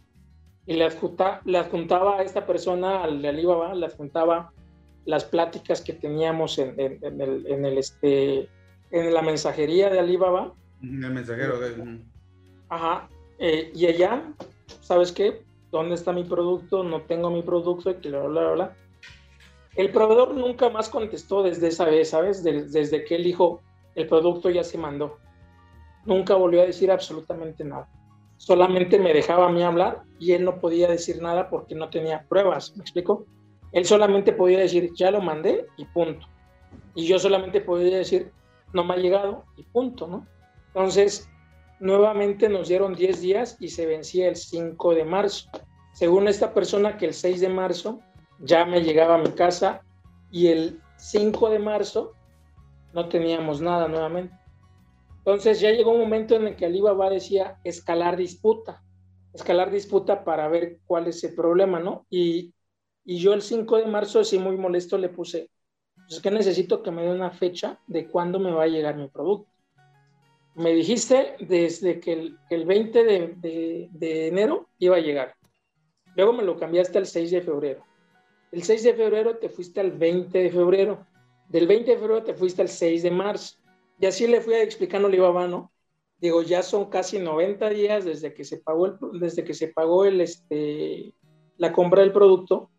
Y 0.65 0.73
le, 0.73 0.83
adjuntaba 0.85 2.19
a 2.19 2.23
esta 2.23 2.45
persona, 2.45 3.03
al 3.03 3.21
de 3.21 3.29
Alibaba, 3.29 3.73
le 3.73 3.85
adjuntaba 3.85 4.51
las 5.05 5.25
pláticas 5.25 5.81
que 5.81 5.93
teníamos 5.93 6.59
en, 6.59 6.75
el, 6.77 7.77
este, 7.77 8.47
en 8.91 9.13
la 9.13 9.21
mensajería 9.21 9.89
de 9.89 9.99
Alibaba. 9.99 10.53
El 10.81 11.11
mensajero. 11.11 11.55
Ajá. 12.69 13.09
Eh, 13.39 13.71
y 13.73 13.85
allá, 13.87 14.23
¿sabes 14.81 15.11
qué? 15.11 15.43
¿Dónde 15.71 15.95
está 15.95 16.11
mi 16.11 16.23
producto? 16.23 16.83
No 16.83 17.01
tengo 17.01 17.29
mi 17.29 17.41
producto, 17.41 17.91
y 17.91 18.09
bla, 18.09 18.23
bla, 18.23 18.51
bla. 18.51 18.75
El 19.75 19.91
proveedor 19.91 20.35
nunca 20.35 20.69
más 20.69 20.89
contestó 20.89 21.43
desde 21.43 21.67
esa 21.67 21.85
vez, 21.85 22.09
¿sabes? 22.09 22.43
desde 22.43 23.05
que 23.05 23.15
él 23.15 23.23
dijo, 23.23 23.61
el 23.95 24.07
producto 24.07 24.49
ya 24.49 24.63
se 24.63 24.77
mandó. 24.77 25.19
Nunca 26.05 26.35
volvió 26.35 26.61
a 26.61 26.65
decir 26.65 26.91
absolutamente 26.91 27.63
nada. 27.63 27.87
Solamente 28.37 28.97
me 28.99 29.13
dejaba 29.13 29.47
a 29.47 29.51
mí 29.51 29.61
hablar 29.61 30.03
y 30.17 30.31
él 30.31 30.43
no 30.43 30.59
podía 30.59 30.87
decir 30.87 31.21
nada 31.21 31.49
porque 31.49 31.75
no 31.75 31.89
tenía 31.89 32.25
pruebas, 32.27 32.75
¿me 32.75 32.81
explico? 32.81 33.25
Él 33.71 33.85
solamente 33.85 34.31
podía 34.31 34.59
decir, 34.59 34.91
ya 34.95 35.11
lo 35.11 35.21
mandé 35.21 35.67
y 35.77 35.85
punto. 35.85 36.25
Y 36.95 37.05
yo 37.05 37.19
solamente 37.19 37.61
podía 37.61 37.97
decir, 37.97 38.31
no 38.73 38.83
me 38.83 38.93
ha 38.93 38.97
llegado 38.97 39.43
y 39.57 39.63
punto, 39.63 40.07
¿no? 40.07 40.25
Entonces, 40.67 41.28
nuevamente 41.79 42.49
nos 42.49 42.67
dieron 42.67 42.95
10 42.95 43.21
días 43.21 43.57
y 43.59 43.69
se 43.69 43.85
vencía 43.85 44.27
el 44.27 44.35
5 44.35 44.95
de 44.95 45.05
marzo. 45.05 45.49
Según 45.93 46.27
esta 46.27 46.53
persona, 46.53 46.97
que 46.97 47.05
el 47.05 47.13
6 47.13 47.41
de 47.41 47.49
marzo 47.49 47.99
ya 48.39 48.65
me 48.65 48.81
llegaba 48.81 49.15
a 49.15 49.19
mi 49.19 49.31
casa 49.31 49.81
y 50.31 50.47
el 50.47 50.79
5 50.97 51.49
de 51.49 51.59
marzo 51.59 52.13
no 52.93 53.09
teníamos 53.09 53.61
nada 53.61 53.87
nuevamente. 53.87 54.35
Entonces 55.19 55.59
ya 55.59 55.71
llegó 55.71 55.91
un 55.91 55.99
momento 55.99 56.35
en 56.35 56.47
el 56.47 56.55
que 56.55 56.65
Alibaba 56.65 57.09
decía 57.09 57.59
escalar 57.63 58.17
disputa, 58.17 58.81
escalar 59.33 59.69
disputa 59.69 60.23
para 60.23 60.47
ver 60.47 60.79
cuál 60.85 61.07
es 61.07 61.23
el 61.23 61.35
problema, 61.35 61.79
¿no? 61.79 62.05
Y, 62.09 62.53
yo 63.05 63.33
el 63.33 63.41
5 63.41 63.77
de 63.77 63.85
marzo, 63.85 64.19
así 64.19 64.37
muy 64.37 64.55
molesto, 64.55 64.97
le 64.97 65.09
puse, 65.09 65.49
pues 65.95 66.13
es 66.13 66.21
que 66.21 66.29
necesito 66.29 66.83
que 66.83 66.91
me 66.91 67.03
dé 67.03 67.11
una 67.11 67.31
fecha 67.31 67.79
de 67.87 68.07
cuándo 68.07 68.39
me 68.39 68.51
va 68.51 68.63
a 68.63 68.67
llegar 68.67 68.97
mi 68.97 69.07
producto. 69.07 69.49
Me 70.59 70.73
dijiste 70.73 71.37
desde 71.39 72.01
que 72.01 72.11
el, 72.11 72.37
el 72.49 72.65
20 72.65 73.03
de, 73.05 74.27
enero 74.27 74.67
iba 74.77 74.97
a 74.97 74.99
llegar. 74.99 75.33
Luego 76.17 76.33
me 76.33 76.43
lo 76.43 76.57
cambiaste 76.57 76.97
al 76.97 77.05
6 77.05 77.31
de 77.31 77.41
febrero. 77.41 77.85
El 78.51 78.63
6 78.63 78.83
de 78.83 78.93
febrero 78.93 79.37
te 79.37 79.47
fuiste 79.47 79.79
al 79.79 79.93
20 79.93 80.37
de 80.37 80.51
febrero. 80.51 81.07
Del 81.47 81.65
20 81.65 81.91
de 81.91 81.97
febrero 81.97 82.23
te 82.23 82.33
fuiste 82.33 82.61
al 82.61 82.67
6 82.67 83.03
de 83.03 83.09
marzo. 83.09 83.55
Y 84.01 84.05
así 84.05 84.27
le 84.27 84.41
fui 84.41 84.53
explicando 84.55 85.07
a 85.07 85.09
Alibaba, 85.09 85.47
¿no? 85.47 85.71
Digo, 86.17 86.41
ya 86.41 86.61
son 86.61 86.89
casi 86.89 87.19
90 87.19 87.69
días 87.69 88.03
desde 88.03 88.33
que 88.33 88.43
se 88.43 88.57
pagó 88.57 88.87
el, 88.87 88.97
desde 89.13 89.45
que 89.45 89.53
se 89.53 89.69
pagó 89.69 90.03
el, 90.03 90.19
este, 90.19 91.13
la 91.55 91.71
compra 91.71 92.01
del 92.01 92.11
producto 92.11 92.69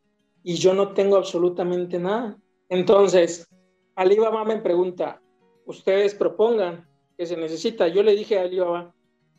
y 0.43 0.57
yo 0.57 0.75
no 0.75 0.93
tengo 0.93 1.17
absolutamente 1.17 1.99
nada. 1.99 2.37
Entonces, 2.69 3.49
Alibaba 3.95 4.45
me 4.45 4.59
pregunta, 4.59 5.23
ustedes 5.65 6.15
propongan 6.15 6.90
que 7.21 7.27
se 7.27 7.37
necesita. 7.37 7.87
Yo 7.87 8.03
le 8.03 8.17
dije 8.17 8.39
a 8.39 8.45
Alibaba, 8.45 8.95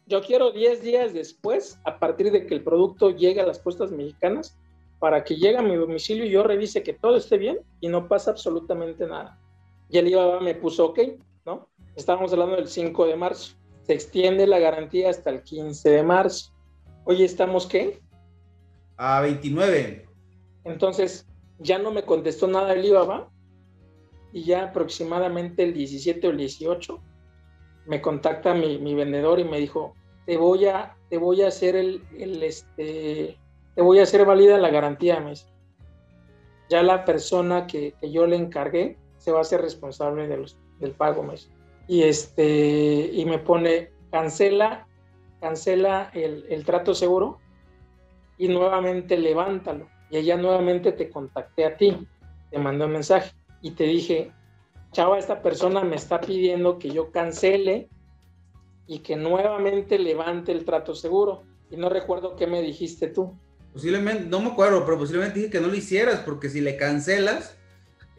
yo 0.06 0.22
quiero 0.22 0.52
10 0.52 0.84
días 0.84 1.16
después, 1.16 1.80
a 1.84 1.98
partir 1.98 2.32
de 2.32 2.46
que 2.46 2.54
el 2.54 2.64
producto 2.64 3.10
llegue 3.10 3.42
a 3.42 3.46
las 3.48 3.58
postas 3.58 3.92
mexicanas, 3.92 4.56
para 5.00 5.24
que 5.24 5.36
llegue 5.36 5.58
a 5.58 5.64
mi 5.64 5.76
domicilio 5.76 6.26
y 6.26 6.30
yo 6.30 6.44
revise 6.44 6.84
que 6.84 6.94
todo 6.94 7.16
esté 7.16 7.40
bien 7.40 7.58
y 7.80 7.88
no 7.88 8.08
pasa 8.08 8.30
absolutamente 8.30 9.08
nada. 9.08 9.40
Y 9.90 9.98
el 9.98 10.10
IBA 10.10 10.42
me 10.42 10.54
puso 10.54 10.90
ok, 10.90 11.00
¿no? 11.44 11.70
Estábamos 11.96 12.32
hablando 12.32 12.56
del 12.58 12.68
5 12.68 13.08
de 13.08 13.16
marzo. 13.16 13.56
Se 13.88 13.94
extiende 13.94 14.46
la 14.46 14.60
garantía 14.60 15.10
hasta 15.10 15.32
el 15.32 15.42
15 15.42 15.90
de 15.90 16.04
marzo. 16.04 16.54
Oye, 17.06 17.26
¿estamos 17.26 17.66
qué? 17.66 18.00
A 18.98 19.22
29. 19.22 20.06
Entonces, 20.66 21.26
ya 21.58 21.80
no 21.80 21.90
me 21.90 22.04
contestó 22.04 22.48
nada 22.48 22.74
el 22.74 22.86
IBA, 22.86 23.28
y 24.34 24.44
ya 24.44 24.66
aproximadamente 24.66 25.64
el 25.64 25.74
17 25.74 26.28
o 26.28 26.30
el 26.30 26.38
18 26.38 27.02
me 27.92 28.02
contacta 28.02 28.54
mi, 28.54 28.78
mi 28.78 28.96
vendedor 28.96 29.42
y 29.42 29.44
me 29.44 29.60
dijo, 29.60 29.96
te 30.26 30.38
voy 30.38 30.66
a, 30.66 30.96
te 31.10 31.18
voy 31.18 31.42
a 31.42 31.50
hacer 31.50 31.76
el, 31.76 32.02
el, 32.18 32.42
este, 32.42 33.38
te 33.76 33.82
voy 33.82 34.00
a 34.00 34.04
hacer 34.04 34.26
válida 34.26 34.58
la 34.58 34.70
garantía, 34.70 35.20
mes. 35.20 35.46
Ya 36.70 36.84
la 36.84 37.04
persona 37.04 37.68
que, 37.68 37.94
yo 38.02 38.26
le 38.28 38.38
encargué 38.38 38.98
se 39.18 39.34
va 39.34 39.40
a 39.40 39.42
hacer 39.42 39.60
responsable 39.60 40.26
del 40.80 40.92
pago, 40.94 41.22
mes. 41.22 41.52
Y, 41.86 42.04
este, 42.04 43.10
y 43.12 43.26
me 43.26 43.40
pone, 43.40 43.92
cancela, 44.10 44.88
cancela 45.42 46.12
el, 46.14 46.64
trato 46.64 46.96
seguro 46.96 47.40
y 48.38 48.48
nuevamente 48.48 49.18
levántalo. 49.18 49.90
Y 50.10 50.16
ella 50.16 50.38
nuevamente 50.38 50.94
te 50.94 51.10
contacté 51.10 51.66
a 51.66 51.76
ti, 51.76 52.08
te 52.52 52.58
mandé 52.58 52.86
un 52.86 52.94
mensaje 52.94 53.34
y 53.62 53.72
te 53.72 53.84
dije, 53.84 54.32
chava, 54.92 55.18
esta 55.18 55.42
persona 55.42 55.84
me 55.84 55.96
está 55.96 56.22
pidiendo 56.22 56.78
que 56.78 56.90
yo 56.90 57.12
cancele 57.12 57.90
y 58.88 59.00
que 59.00 59.16
nuevamente 59.16 59.98
levante 59.98 60.52
el 60.52 60.66
trato 60.66 60.96
seguro. 60.96 61.44
Y 61.70 61.78
no 61.78 61.90
recuerdo 61.90 62.36
qué 62.36 62.48
me 62.48 62.62
dijiste 62.62 63.08
tú. 63.08 63.34
Posiblemente, 63.74 64.26
no 64.26 64.42
me 64.42 64.50
acuerdo, 64.50 64.84
pero 64.84 64.98
posiblemente 64.98 65.40
dije 65.40 65.52
que 65.52 65.62
no 65.62 65.68
lo 65.68 65.76
hicieras, 65.76 66.20
porque 66.20 66.50
si 66.50 66.60
le 66.60 66.76
cancelas, 66.76 67.58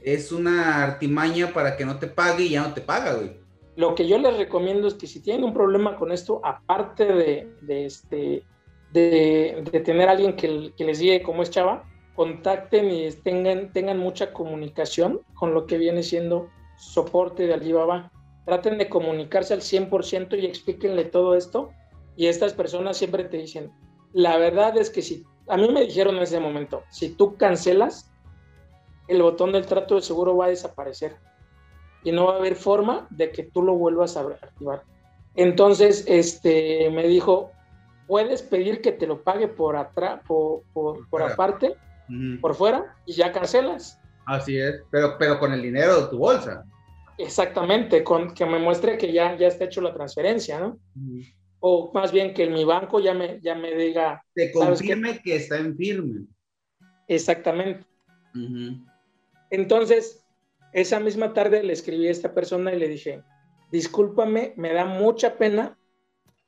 es 0.03 0.33
una 0.33 0.83
artimaña 0.83 1.53
para 1.53 1.77
que 1.77 1.85
no 1.85 1.99
te 1.99 2.07
pague 2.07 2.45
y 2.45 2.51
ya 2.51 2.63
no 2.63 2.73
te 2.73 2.81
paga, 2.81 3.15
güey. 3.15 3.37
Lo 3.77 3.95
que 3.95 4.07
yo 4.07 4.19
les 4.19 4.37
recomiendo 4.37 4.89
es 4.89 4.95
que 4.95 5.07
si 5.07 5.21
tienen 5.21 5.45
un 5.45 5.55
problema 5.55 5.97
con 5.97 6.13
esto, 6.13 6.41
aparte 6.45 7.05
de, 7.07 7.85
este, 7.85 8.45
de, 8.93 9.83
tener 9.85 10.09
a 10.09 10.13
alguien 10.13 10.37
que, 10.37 10.73
les 10.77 11.01
guíe 11.01 11.23
como 11.23 11.43
es 11.43 11.51
Chava, 11.51 11.85
contacten 12.15 12.91
y 12.91 13.11
tengan, 13.13 13.73
tengan 13.73 13.99
mucha 13.99 14.33
comunicación 14.33 15.21
con 15.35 15.55
lo 15.55 15.67
que 15.67 15.79
viene 15.79 16.03
siendo 16.03 16.51
soporte 16.77 17.47
de 17.47 17.55
Alibaba. 17.55 18.11
Traten 18.45 18.79
de 18.79 18.89
comunicarse 18.89 19.55
al 19.55 19.61
100% 19.61 20.41
y 20.41 20.47
explíquenle 20.47 21.05
todo 21.05 21.35
esto. 21.35 21.71
Y 22.17 22.27
estas 22.27 22.53
personas 22.53 22.97
siempre 22.97 23.25
te 23.25 23.39
dicen, 23.39 23.73
la 24.13 24.37
verdad 24.37 24.77
es 24.77 24.91
que 24.91 25.03
si 25.03 25.25
a 25.49 25.57
mí 25.57 25.69
me 25.69 25.83
dijeron 25.83 26.17
en 26.17 26.23
ese 26.23 26.41
momento, 26.41 26.83
si 26.91 27.11
tú 27.11 27.37
cancelas, 27.37 28.11
el 29.09 29.23
botón 29.23 29.53
del 29.53 29.67
trato 29.67 29.97
de 29.97 30.03
seguro 30.03 30.37
va 30.37 30.47
a 30.47 30.51
desaparecer 30.51 31.17
y 32.05 32.13
no 32.13 32.27
va 32.27 32.35
a 32.35 32.37
haber 32.37 32.57
forma 32.57 33.07
de 33.11 33.31
que 33.31 33.45
tú 33.45 33.63
lo 33.63 33.75
vuelvas 33.75 34.17
a 34.17 34.21
activar. 34.23 34.83
Entonces, 35.35 36.05
este, 36.07 36.91
me 36.91 37.07
dijo, 37.07 37.51
puedes 38.07 38.43
pedir 38.43 38.83
que 38.83 38.93
te 38.93 39.07
lo 39.07 39.23
pague 39.23 39.49
por 39.49 39.77
atrás, 39.77 40.21
por, 40.27 40.63
por, 40.73 41.23
aparte, 41.23 41.77
por 42.41 42.55
fuera, 42.55 42.97
y 43.07 43.15
ya 43.15 43.33
cancelas. 43.33 44.01
Así 44.27 44.57
es, 44.57 44.83
pero, 44.91 45.17
pero 45.19 45.39
con 45.39 45.53
el 45.53 45.63
dinero 45.63 46.03
de 46.03 46.09
tu 46.09 46.19
bolsa. 46.19 46.65
Exactamente, 47.19 48.03
con 48.03 48.35
que 48.35 48.47
me 48.47 48.59
muestre 48.59 48.97
que 48.99 49.13
ya, 49.13 49.37
ya 49.37 49.49
está 49.49 49.65
hecho 49.65 49.81
la 49.81 49.93
transferencia, 49.93 50.59
¿no? 50.59 50.79
o 51.65 51.93
más 51.95 52.11
bien 52.11 52.35
que 52.35 52.51
mi 52.51 52.65
banco 52.65 52.99
ya 52.99 53.15
me, 53.15 53.41
ya 53.41 53.55
me 53.55 53.73
diga. 53.75 54.25
Te 54.35 54.51
confirme 54.51 55.23
que 55.23 55.37
está 55.37 55.59
en 55.59 55.77
firme. 55.77 56.27
Exactamente. 57.07 57.87
Entonces, 59.49 60.25
esa 60.73 60.99
misma 60.99 61.33
tarde 61.33 61.63
le 61.63 61.73
escribí 61.73 62.09
a 62.09 62.11
esta 62.11 62.35
persona 62.35 62.75
y 62.75 62.81
le 62.81 62.89
dije, 62.89 63.23
discúlpame, 63.71 64.55
me 64.57 64.73
da 64.73 64.85
mucha 64.85 65.39
pena, 65.39 65.79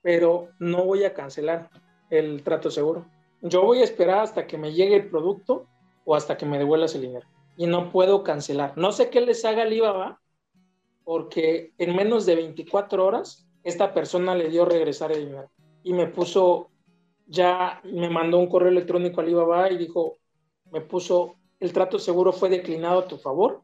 pero 0.03 0.49
no 0.59 0.85
voy 0.85 1.05
a 1.05 1.15
cancelar 1.15 1.71
el 2.11 2.43
trato 2.43 2.73
seguro. 2.73 3.07
Yo 3.41 3.63
voy 3.63 3.83
a 3.83 3.85
esperar 3.85 4.19
hasta 4.19 4.49
que 4.49 4.59
me 4.59 4.73
llegue 4.73 4.97
el 4.97 5.11
producto 5.11 5.69
o 6.05 6.17
hasta 6.17 6.37
que 6.37 6.45
me 6.45 6.59
devuelvas 6.59 6.97
el 6.97 7.03
dinero. 7.03 7.29
Y 7.57 7.67
no 7.67 7.91
puedo 7.91 8.23
cancelar. 8.23 8.77
No 8.77 8.93
sé 8.93 9.11
qué 9.11 9.21
les 9.21 9.45
haga 9.45 9.69
IVA, 9.69 10.21
porque 11.05 11.73
en 11.79 11.95
menos 11.95 12.27
de 12.27 12.37
24 12.37 13.05
horas 13.05 13.47
esta 13.63 13.95
persona 13.95 14.35
le 14.35 14.49
dio 14.49 14.65
regresar 14.65 15.13
el 15.13 15.27
dinero 15.27 15.51
y 15.85 15.93
me 15.93 16.07
puso, 16.07 16.71
ya 17.27 17.81
me 17.85 18.09
mandó 18.09 18.39
un 18.39 18.49
correo 18.49 18.71
electrónico 18.71 19.21
al 19.21 19.27
Alibaba 19.27 19.71
y 19.71 19.77
dijo, 19.77 20.17
me 20.73 20.81
puso, 20.81 21.37
el 21.61 21.73
trato 21.73 21.99
seguro 21.99 22.33
fue 22.33 22.49
declinado 22.49 23.01
a 23.01 23.07
tu 23.07 23.19
favor. 23.19 23.63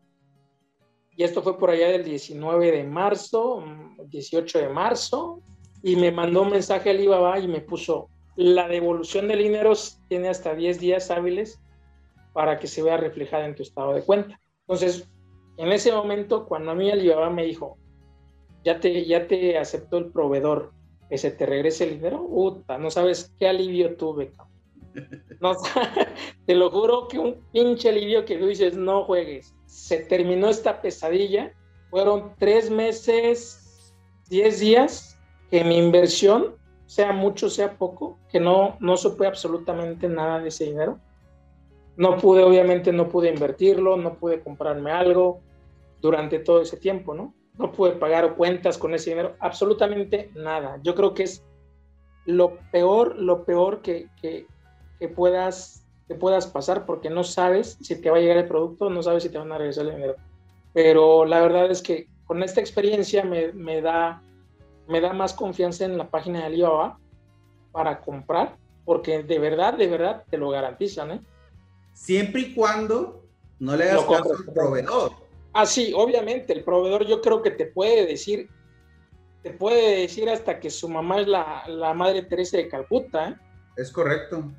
Y 1.16 1.24
esto 1.24 1.42
fue 1.42 1.58
por 1.58 1.70
allá 1.70 1.88
del 1.88 2.04
19 2.04 2.70
de 2.70 2.84
marzo, 2.84 3.64
18 4.06 4.58
de 4.58 4.68
marzo, 4.68 5.42
y 5.82 5.96
me 5.96 6.12
mandó 6.12 6.42
un 6.42 6.50
mensaje 6.50 6.90
al 6.90 6.96
Alibaba 6.96 7.38
y 7.38 7.48
me 7.48 7.62
puso, 7.62 8.10
la 8.36 8.68
devolución 8.68 9.26
del 9.26 9.42
dinero 9.42 9.72
tiene 10.08 10.28
hasta 10.28 10.54
10 10.54 10.78
días 10.78 11.10
hábiles 11.10 11.58
para 12.32 12.58
que 12.58 12.66
se 12.66 12.82
vea 12.82 12.96
reflejada 12.96 13.46
en 13.46 13.54
tu 13.54 13.62
estado 13.62 13.94
de 13.94 14.02
cuenta. 14.02 14.40
Entonces, 14.62 15.08
en 15.56 15.72
ese 15.72 15.92
momento, 15.92 16.46
cuando 16.46 16.70
a 16.70 16.74
mí 16.74 16.90
Alibaba 16.90 17.30
me 17.30 17.44
dijo, 17.44 17.76
ya 18.64 18.80
te, 18.80 19.04
ya 19.04 19.26
te 19.26 19.58
aceptó 19.58 19.98
el 19.98 20.10
proveedor, 20.10 20.72
que 21.08 21.18
se 21.18 21.30
te 21.30 21.46
regrese 21.46 21.84
el 21.84 21.96
dinero, 21.96 22.26
puta, 22.26 22.78
no 22.78 22.90
sabes 22.90 23.34
qué 23.38 23.48
alivio 23.48 23.96
tuve, 23.96 24.32
no, 25.40 25.52
te 26.46 26.54
lo 26.54 26.70
juro 26.70 27.08
que 27.08 27.18
un 27.18 27.40
pinche 27.52 27.88
alivio 27.88 28.24
que 28.24 28.36
tú 28.36 28.46
dices, 28.46 28.76
no 28.76 29.04
juegues. 29.04 29.54
Se 29.66 29.98
terminó 29.98 30.48
esta 30.48 30.80
pesadilla, 30.82 31.52
fueron 31.90 32.34
tres 32.38 32.70
meses, 32.70 33.94
diez 34.28 34.60
días, 34.60 35.18
que 35.50 35.64
mi 35.64 35.78
inversión, 35.78 36.56
sea 36.86 37.12
mucho, 37.12 37.48
sea 37.48 37.78
poco, 37.78 38.18
que 38.30 38.40
no, 38.40 38.76
no 38.80 38.96
supe 38.96 39.26
absolutamente 39.26 40.08
nada 40.08 40.40
de 40.40 40.48
ese 40.48 40.64
dinero. 40.64 40.98
No 42.00 42.16
pude, 42.16 42.42
obviamente, 42.42 42.92
no 42.92 43.08
pude 43.08 43.28
invertirlo, 43.28 43.96
no 43.96 44.14
pude 44.14 44.40
comprarme 44.40 44.90
algo 44.90 45.40
durante 46.00 46.38
todo 46.38 46.62
ese 46.62 46.76
tiempo, 46.76 47.14
¿no? 47.14 47.34
no 47.60 47.72
pude 47.72 47.92
pagar 47.92 48.36
cuentas 48.36 48.78
con 48.78 48.94
ese 48.94 49.10
dinero, 49.10 49.36
absolutamente 49.38 50.30
nada. 50.34 50.80
Yo 50.82 50.94
creo 50.94 51.12
que 51.12 51.24
es 51.24 51.44
lo 52.24 52.58
peor, 52.72 53.16
lo 53.16 53.44
peor 53.44 53.82
que, 53.82 54.08
que, 54.20 54.46
puedas 55.08 55.86
que 56.08 56.14
puedas 56.14 56.46
pasar 56.46 56.86
porque 56.86 57.10
no 57.10 57.22
sabes 57.22 57.78
si 57.80 58.00
te 58.00 58.10
va 58.10 58.16
a 58.16 58.20
llegar 58.20 58.38
el 58.38 58.48
producto, 58.48 58.90
no 58.90 59.02
sabes 59.02 59.22
si 59.22 59.28
te 59.28 59.38
van 59.38 59.52
a 59.52 59.58
regresar 59.58 59.86
el 59.86 59.94
dinero. 59.94 60.16
Pero 60.72 61.24
la 61.26 61.40
verdad 61.40 61.70
es 61.70 61.82
que 61.82 62.08
con 62.24 62.42
esta 62.42 62.60
experiencia 62.60 63.24
me, 63.24 63.52
me 63.52 63.82
da, 63.82 64.22
me 64.88 65.00
da 65.00 65.12
más 65.12 65.34
confianza 65.34 65.84
en 65.84 65.98
la 65.98 66.08
página 66.08 66.40
de 66.40 66.46
Alibaba 66.46 66.98
para 67.72 68.00
comprar, 68.00 68.56
porque 68.84 69.22
de 69.22 69.38
verdad, 69.38 69.74
de 69.74 69.86
verdad 69.86 70.24
te 70.30 70.38
lo 70.38 70.50
garantizan. 70.50 71.10
¿eh? 71.12 71.20
Siempre 72.00 72.40
y 72.40 72.54
cuando 72.54 73.28
no 73.58 73.76
le 73.76 73.90
hagas 73.90 74.06
caso 74.06 74.34
al 74.34 74.54
proveedor. 74.54 75.12
Ah, 75.52 75.66
sí, 75.66 75.92
obviamente, 75.94 76.54
el 76.54 76.64
proveedor 76.64 77.06
yo 77.06 77.20
creo 77.20 77.42
que 77.42 77.50
te 77.50 77.66
puede 77.66 78.06
decir, 78.06 78.48
te 79.42 79.50
puede 79.50 80.00
decir 80.00 80.30
hasta 80.30 80.58
que 80.60 80.70
su 80.70 80.88
mamá 80.88 81.20
es 81.20 81.28
la, 81.28 81.64
la 81.68 81.92
madre 81.92 82.22
Teresa 82.22 82.56
de 82.56 82.68
Calcuta. 82.68 83.28
¿eh? 83.28 83.36
Es 83.76 83.92
correcto. 83.92 84.50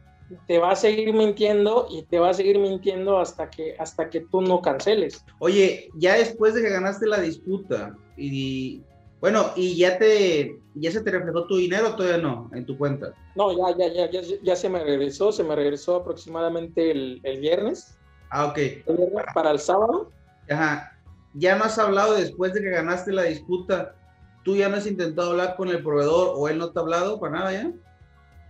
Te 0.47 0.59
va 0.59 0.71
a 0.71 0.75
seguir 0.75 1.13
mintiendo 1.13 1.87
y 1.89 2.03
te 2.03 2.19
va 2.19 2.29
a 2.29 2.33
seguir 2.35 2.59
mintiendo 2.59 3.17
hasta 3.17 3.49
que, 3.49 3.75
hasta 3.79 4.07
que 4.11 4.19
tú 4.19 4.41
no 4.41 4.61
canceles. 4.61 5.25
Oye, 5.39 5.89
ya 5.95 6.17
después 6.17 6.53
de 6.53 6.61
que 6.61 6.69
ganaste 6.69 7.07
la 7.07 7.21
disputa 7.21 7.97
y 8.15 8.83
bueno, 9.21 9.51
y 9.55 9.77
ya 9.77 9.99
te 9.99 10.59
ya 10.73 10.91
se 10.91 11.01
te 11.01 11.11
reflejó 11.11 11.45
tu 11.45 11.57
dinero 11.57 11.95
todavía 11.95 12.17
no 12.17 12.49
en 12.53 12.65
tu 12.65 12.77
cuenta. 12.77 13.13
No, 13.35 13.51
ya, 13.55 13.77
ya, 13.77 13.93
ya, 13.93 14.09
ya, 14.09 14.21
ya 14.41 14.55
se 14.55 14.67
me 14.67 14.83
regresó, 14.83 15.31
se 15.31 15.43
me 15.43 15.55
regresó 15.55 15.97
aproximadamente 15.97 16.91
el, 16.91 17.21
el 17.23 17.39
viernes. 17.39 17.97
Ah, 18.29 18.47
ok. 18.47 18.57
El 18.57 18.97
viernes 18.97 19.25
para 19.33 19.51
el 19.51 19.59
sábado. 19.59 20.11
Ajá. 20.49 20.97
Ya 21.33 21.55
no 21.55 21.65
has 21.65 21.77
hablado 21.77 22.15
después 22.15 22.53
de 22.53 22.61
que 22.61 22.71
ganaste 22.71 23.11
la 23.11 23.23
disputa. 23.23 23.95
¿Tú 24.43 24.55
ya 24.55 24.69
no 24.69 24.77
has 24.77 24.87
intentado 24.87 25.31
hablar 25.31 25.55
con 25.55 25.69
el 25.69 25.83
proveedor 25.83 26.33
o 26.35 26.49
él 26.49 26.57
no 26.57 26.71
te 26.71 26.79
ha 26.79 26.81
hablado 26.81 27.19
para 27.19 27.37
nada 27.37 27.53
ya? 27.53 27.71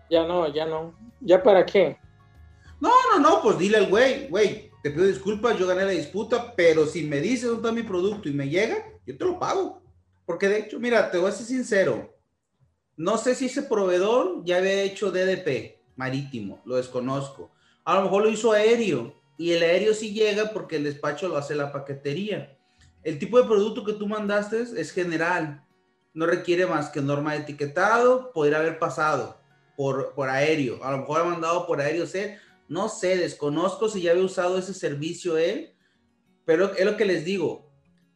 Ya 0.10 0.26
no, 0.26 0.48
ya 0.48 0.66
no. 0.66 0.94
¿Ya 1.20 1.44
para 1.44 1.66
qué? 1.66 1.98
No, 2.80 2.90
no, 3.12 3.20
no, 3.20 3.42
pues 3.42 3.58
dile 3.60 3.78
al 3.78 3.90
güey, 3.90 4.28
güey, 4.30 4.72
te 4.82 4.90
pido 4.90 5.06
disculpas, 5.06 5.60
yo 5.60 5.68
gané 5.68 5.84
la 5.84 5.92
disputa, 5.92 6.54
pero 6.56 6.86
si 6.88 7.04
me 7.04 7.20
dices 7.20 7.50
dónde 7.50 7.70
está 7.70 7.72
mi 7.72 7.84
producto 7.84 8.28
y 8.28 8.34
me 8.34 8.50
llega, 8.50 8.78
yo 9.06 9.18
te 9.18 9.26
lo 9.26 9.38
pago. 9.38 9.82
Porque 10.26 10.48
de 10.48 10.60
hecho, 10.60 10.80
mira, 10.80 11.12
te 11.12 11.18
voy 11.18 11.30
a 11.30 11.34
ser 11.34 11.46
sincero, 11.46 12.16
no 12.98 13.18
sé 13.18 13.36
si 13.36 13.46
ese 13.46 13.64
proveedor 13.64 14.44
ya 14.46 14.58
había 14.58 14.84
hecho 14.84 15.12
DDP 15.12 15.82
marítimo, 15.96 16.62
lo 16.66 16.76
desconozco. 16.76 17.52
A 17.84 17.96
lo 17.96 18.04
mejor 18.04 18.24
lo 18.24 18.30
hizo 18.30 18.52
aéreo 18.52 19.16
y 19.38 19.54
el 19.54 19.64
aéreo 19.64 19.94
sí 19.94 20.14
llega 20.14 20.52
porque 20.52 20.76
el 20.76 20.84
despacho 20.84 21.28
lo 21.28 21.38
hace 21.38 21.56
la 21.56 21.72
paquetería. 21.72 22.58
El 23.04 23.18
tipo 23.18 23.40
de 23.40 23.48
producto 23.48 23.84
que 23.84 23.94
tú 23.94 24.08
mandaste 24.08 24.62
es 24.62 24.92
general, 24.92 25.66
no 26.14 26.26
requiere 26.28 26.68
más 26.68 26.90
que 26.90 27.02
norma 27.02 27.34
de 27.34 27.40
etiquetado, 27.40 28.32
podría 28.34 28.60
haber 28.60 28.78
pasado 28.78 29.40
por, 29.76 30.14
por 30.14 30.30
aéreo, 30.30 30.84
a 30.84 30.92
lo 30.92 31.00
mejor 31.00 31.22
ha 31.22 31.24
mandado 31.24 31.66
por 31.66 31.82
aéreo 31.82 32.06
C, 32.06 32.38
no 32.68 32.88
sé, 32.88 33.18
desconozco 33.18 33.90
si 33.90 34.04
ya 34.04 34.12
había 34.12 34.24
usado 34.24 34.58
ese 34.58 34.74
servicio 34.74 35.38
él, 35.38 35.74
pero 36.46 36.74
es 36.76 36.86
lo 36.86 36.98
que 36.98 37.06
les 37.06 37.26
digo, 37.26 37.71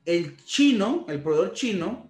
el 0.05 0.37
chino, 0.37 1.05
el 1.09 1.21
proveedor 1.21 1.53
chino, 1.53 2.09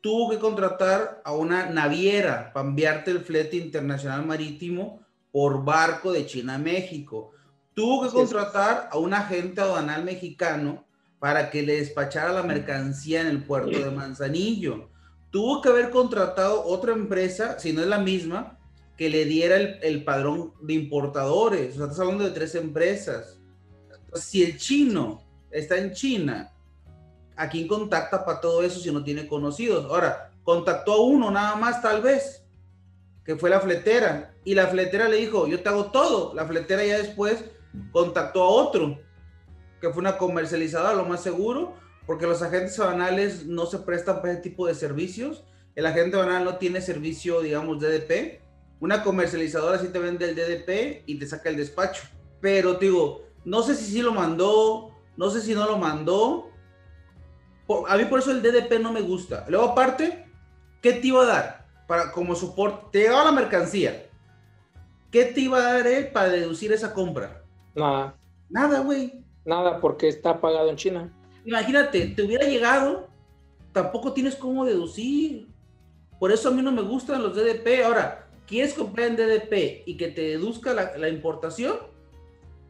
tuvo 0.00 0.30
que 0.30 0.38
contratar 0.38 1.20
a 1.24 1.32
una 1.32 1.66
naviera 1.66 2.52
para 2.52 2.68
enviarte 2.68 3.10
el 3.10 3.20
flete 3.20 3.56
internacional 3.56 4.24
marítimo 4.24 5.00
por 5.30 5.64
barco 5.64 6.12
de 6.12 6.26
China 6.26 6.54
a 6.54 6.58
México. 6.58 7.32
Tuvo 7.74 8.02
que 8.02 8.10
contratar 8.10 8.88
a 8.90 8.98
un 8.98 9.14
agente 9.14 9.60
aduanal 9.60 10.04
mexicano 10.04 10.86
para 11.18 11.50
que 11.50 11.62
le 11.62 11.76
despachara 11.76 12.32
la 12.32 12.42
mercancía 12.42 13.20
en 13.20 13.26
el 13.26 13.44
puerto 13.44 13.78
de 13.78 13.90
Manzanillo. 13.90 14.88
Tuvo 15.30 15.60
que 15.60 15.68
haber 15.68 15.90
contratado 15.90 16.64
otra 16.64 16.92
empresa, 16.92 17.58
si 17.58 17.72
no 17.72 17.82
es 17.82 17.86
la 17.86 17.98
misma, 17.98 18.58
que 18.96 19.10
le 19.10 19.24
diera 19.26 19.56
el, 19.56 20.02
padrón 20.02 20.54
de 20.62 20.74
importadores. 20.74 21.74
O 21.74 21.76
sea, 21.76 21.84
estás 21.84 22.00
hablando 22.00 22.24
de 22.24 22.30
tres 22.30 22.54
empresas. 22.54 23.38
si 24.14 24.42
el 24.42 24.56
chino 24.56 25.22
está 25.50 25.78
en 25.78 25.92
China, 25.92 26.52
¿a 27.40 27.48
quién 27.48 27.66
contacta 27.66 28.24
para 28.24 28.40
todo 28.40 28.62
eso 28.62 28.80
si 28.80 28.92
no 28.92 29.02
tiene 29.02 29.26
conocidos? 29.26 29.86
Ahora, 29.86 30.32
contactó 30.44 30.92
a 30.92 31.00
uno 31.00 31.30
nada 31.30 31.56
más 31.56 31.80
tal 31.80 32.02
vez, 32.02 32.44
que 33.24 33.36
fue 33.36 33.50
la 33.50 33.60
fletera. 33.60 34.34
Y 34.44 34.54
la 34.54 34.66
fletera 34.66 35.08
le 35.08 35.16
dijo, 35.16 35.46
yo 35.46 35.62
te 35.62 35.68
hago 35.68 35.86
todo. 35.86 36.34
La 36.34 36.46
fletera 36.46 36.84
ya 36.84 36.98
después 36.98 37.44
contactó 37.92 38.42
a 38.42 38.48
otro 38.48 38.98
que 39.80 39.90
fue 39.90 40.00
una 40.00 40.18
comercializadora, 40.18 40.94
lo 40.94 41.06
más 41.06 41.22
seguro, 41.22 41.74
porque 42.06 42.26
los 42.26 42.42
agentes 42.42 42.76
banales 42.78 43.46
no 43.46 43.66
se 43.66 43.78
prestan 43.78 44.20
para 44.20 44.34
ese 44.34 44.42
tipo 44.42 44.66
de 44.66 44.74
servicios. 44.74 45.44
El 45.74 45.86
agente 45.86 46.16
banal 46.16 46.44
no 46.44 46.56
tiene 46.56 46.80
servicio, 46.80 47.40
digamos, 47.40 47.80
DDP. 47.80 48.40
Una 48.80 49.02
comercializadora 49.02 49.78
sí 49.78 49.88
te 49.88 49.98
vende 49.98 50.28
el 50.28 50.34
DDP 50.36 51.04
y 51.06 51.18
te 51.18 51.26
saca 51.26 51.48
el 51.48 51.56
despacho. 51.56 52.02
Pero 52.40 52.74
digo, 52.74 53.24
no 53.44 53.62
sé 53.62 53.74
si 53.74 53.84
sí 53.90 54.02
lo 54.02 54.12
mandó, 54.12 54.90
no 55.16 55.30
sé 55.30 55.40
si 55.40 55.54
no 55.54 55.66
lo 55.66 55.78
mandó. 55.78 56.49
A 57.88 57.96
mí 57.96 58.04
por 58.04 58.18
eso 58.18 58.30
el 58.30 58.42
DDP 58.42 58.80
no 58.80 58.92
me 58.92 59.00
gusta. 59.00 59.44
Luego 59.48 59.66
aparte, 59.66 60.26
¿qué 60.80 60.94
te 60.94 61.06
iba 61.08 61.22
a 61.22 61.26
dar? 61.26 61.66
Para, 61.86 62.12
como 62.12 62.34
soporte, 62.34 62.86
te 62.92 62.98
llegaba 63.00 63.24
la 63.24 63.32
mercancía. 63.32 64.06
¿Qué 65.10 65.24
te 65.24 65.40
iba 65.40 65.58
a 65.58 65.74
dar 65.74 65.86
él 65.86 66.08
para 66.12 66.28
deducir 66.28 66.72
esa 66.72 66.94
compra? 66.94 67.42
Nada. 67.74 68.14
Nada, 68.48 68.80
güey. 68.80 69.24
Nada, 69.44 69.80
porque 69.80 70.08
está 70.08 70.40
pagado 70.40 70.70
en 70.70 70.76
China. 70.76 71.12
Imagínate, 71.44 72.06
te 72.08 72.22
hubiera 72.22 72.46
llegado, 72.46 73.08
tampoco 73.72 74.12
tienes 74.12 74.36
cómo 74.36 74.64
deducir. 74.64 75.48
Por 76.18 76.32
eso 76.32 76.48
a 76.48 76.52
mí 76.52 76.62
no 76.62 76.72
me 76.72 76.82
gustan 76.82 77.22
los 77.22 77.34
DDP. 77.34 77.84
Ahora, 77.84 78.28
¿quieres 78.46 78.74
comprar 78.74 79.08
en 79.08 79.16
DDP 79.16 79.82
y 79.86 79.96
que 79.96 80.08
te 80.08 80.22
deduzca 80.22 80.74
la, 80.74 81.08
importación? 81.08 81.76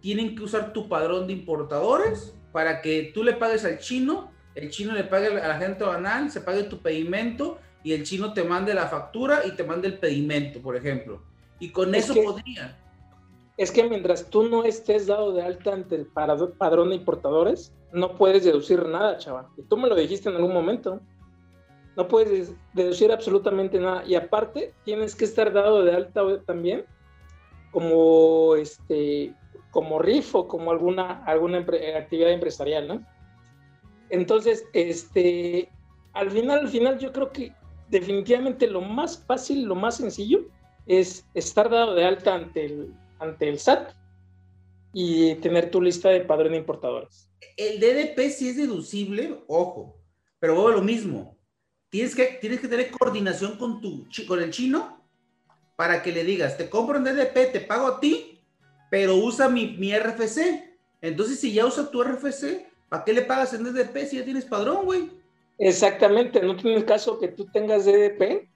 Tienen 0.01 0.37
que 0.37 0.45
usar 0.45 0.73
tu 0.73 0.89
padrón 0.89 1.27
de 1.27 1.33
importadores 1.33 2.35
para 2.53 2.81
que 2.81 3.11
tú 3.13 3.25
le 3.25 3.35
pagues 3.35 3.65
al 3.65 3.79
chino, 3.79 4.31
el 4.55 4.71
chino 4.71 4.93
le 4.93 5.05
pague 5.05 5.29
al 5.29 5.51
agente 5.51 5.85
banal, 5.85 6.31
se 6.31 6.41
pague 6.41 6.65
tu 6.65 6.79
pedimento 6.79 7.59
y 7.83 7.93
el 7.93 8.05
chino 8.05 8.33
te 8.33 8.45
mande 8.45 8.75
la 8.75 8.89
factura 8.89 9.47
y 9.47 9.53
te 9.53 9.65
mande 9.65 9.89
el 9.89 9.99
pedimento, 9.99 10.61
por 10.61 10.77
ejemplo. 10.77 11.23
Y 11.59 11.71
con 11.71 11.95
eso 11.95 12.15
podría 12.15 12.77
es 13.61 13.71
que 13.71 13.87
mientras 13.87 14.31
tú 14.31 14.45
no 14.45 14.65
estés 14.65 15.07
dado 15.07 15.33
de 15.33 15.43
alta 15.43 15.75
ante 15.75 15.95
el 15.95 16.07
padrón 16.07 16.89
de 16.89 16.95
importadores, 16.95 17.75
no 17.93 18.17
puedes 18.17 18.43
deducir 18.43 18.87
nada, 18.87 19.19
chaval. 19.19 19.49
Y 19.59 19.63
tú 19.65 19.77
me 19.77 19.87
lo 19.87 19.97
dijiste 19.97 20.31
en 20.31 20.37
algún 20.37 20.55
momento. 20.55 20.99
No 21.95 22.09
puedes 22.09 22.55
deducir 22.73 23.13
absolutamente 23.13 23.79
nada. 23.79 24.03
Y 24.07 24.15
aparte, 24.15 24.73
tienes 24.87 25.15
que 25.15 25.27
estar 25.27 25.53
dado 25.53 25.85
de 25.85 25.93
alta 25.93 26.23
también 26.47 26.87
como 27.71 28.57
este 28.57 29.35
como 29.71 29.99
RIF 29.99 30.35
o 30.35 30.49
como 30.49 30.71
alguna, 30.71 31.23
alguna 31.25 31.59
actividad 31.59 32.31
empresarial, 32.31 32.89
¿no? 32.89 33.07
Entonces, 34.11 34.65
este, 34.73 35.69
al 36.13 36.31
final, 36.31 36.61
al 36.61 36.69
final, 36.69 36.99
yo 36.99 37.13
creo 37.13 37.33
que 37.33 37.53
definitivamente 37.89 38.67
lo 38.67 38.81
más 38.81 39.25
fácil, 39.27 39.65
lo 39.65 39.75
más 39.75 39.97
sencillo 39.97 40.47
es 40.87 41.25
estar 41.35 41.71
dado 41.71 41.95
de 41.95 42.05
alta 42.05 42.35
ante 42.35 42.67
el, 42.67 42.95
ante 43.19 43.49
el 43.49 43.59
SAT 43.59 43.93
y 44.93 45.35
tener 45.37 45.71
tu 45.71 45.81
lista 45.81 46.09
de 46.09 46.21
padrón 46.21 46.53
de 46.53 46.59
importadores. 46.59 47.31
El 47.57 47.79
DDP 47.79 48.31
sí 48.31 48.49
es 48.49 48.57
deducible, 48.57 49.43
ojo, 49.47 49.97
pero 50.39 50.55
luego 50.55 50.71
lo 50.71 50.83
mismo. 50.83 51.37
Tienes 51.89 52.15
que, 52.15 52.39
tienes 52.41 52.61
que 52.61 52.69
tener 52.69 52.91
coordinación 52.91 53.57
con, 53.57 53.81
tu, 53.81 54.07
con 54.27 54.43
el 54.43 54.51
chino 54.51 55.05
para 55.77 56.03
que 56.03 56.13
le 56.13 56.25
digas, 56.25 56.57
te 56.57 56.69
compro 56.69 56.99
en 56.99 57.05
DDP, 57.05 57.53
te 57.53 57.61
pago 57.61 57.87
a 57.87 58.01
ti, 58.01 58.41
pero 58.91 59.17
usa 59.17 59.49
mi, 59.49 59.77
mi 59.77 59.97
RFC. 59.97 60.79
Entonces, 61.01 61.41
si 61.41 61.53
ya 61.53 61.67
usa 61.67 61.91
tu 61.91 62.03
RFC, 62.03 62.70
¿para 62.91 63.05
qué 63.05 63.15
le 63.15 63.23
pagas 63.23 63.55
en 63.55 63.65
DDP 63.65 64.05
si 64.07 64.19
ya 64.19 64.25
tienes 64.25 64.45
padrón, 64.45 64.85
güey? 64.85 65.11
Exactamente, 65.57 66.43
no 66.43 66.57
tiene 66.57 66.85
caso 66.85 67.19
que 67.19 67.29
tú 67.29 67.47
tengas 67.47 67.87
DDP 67.87 68.51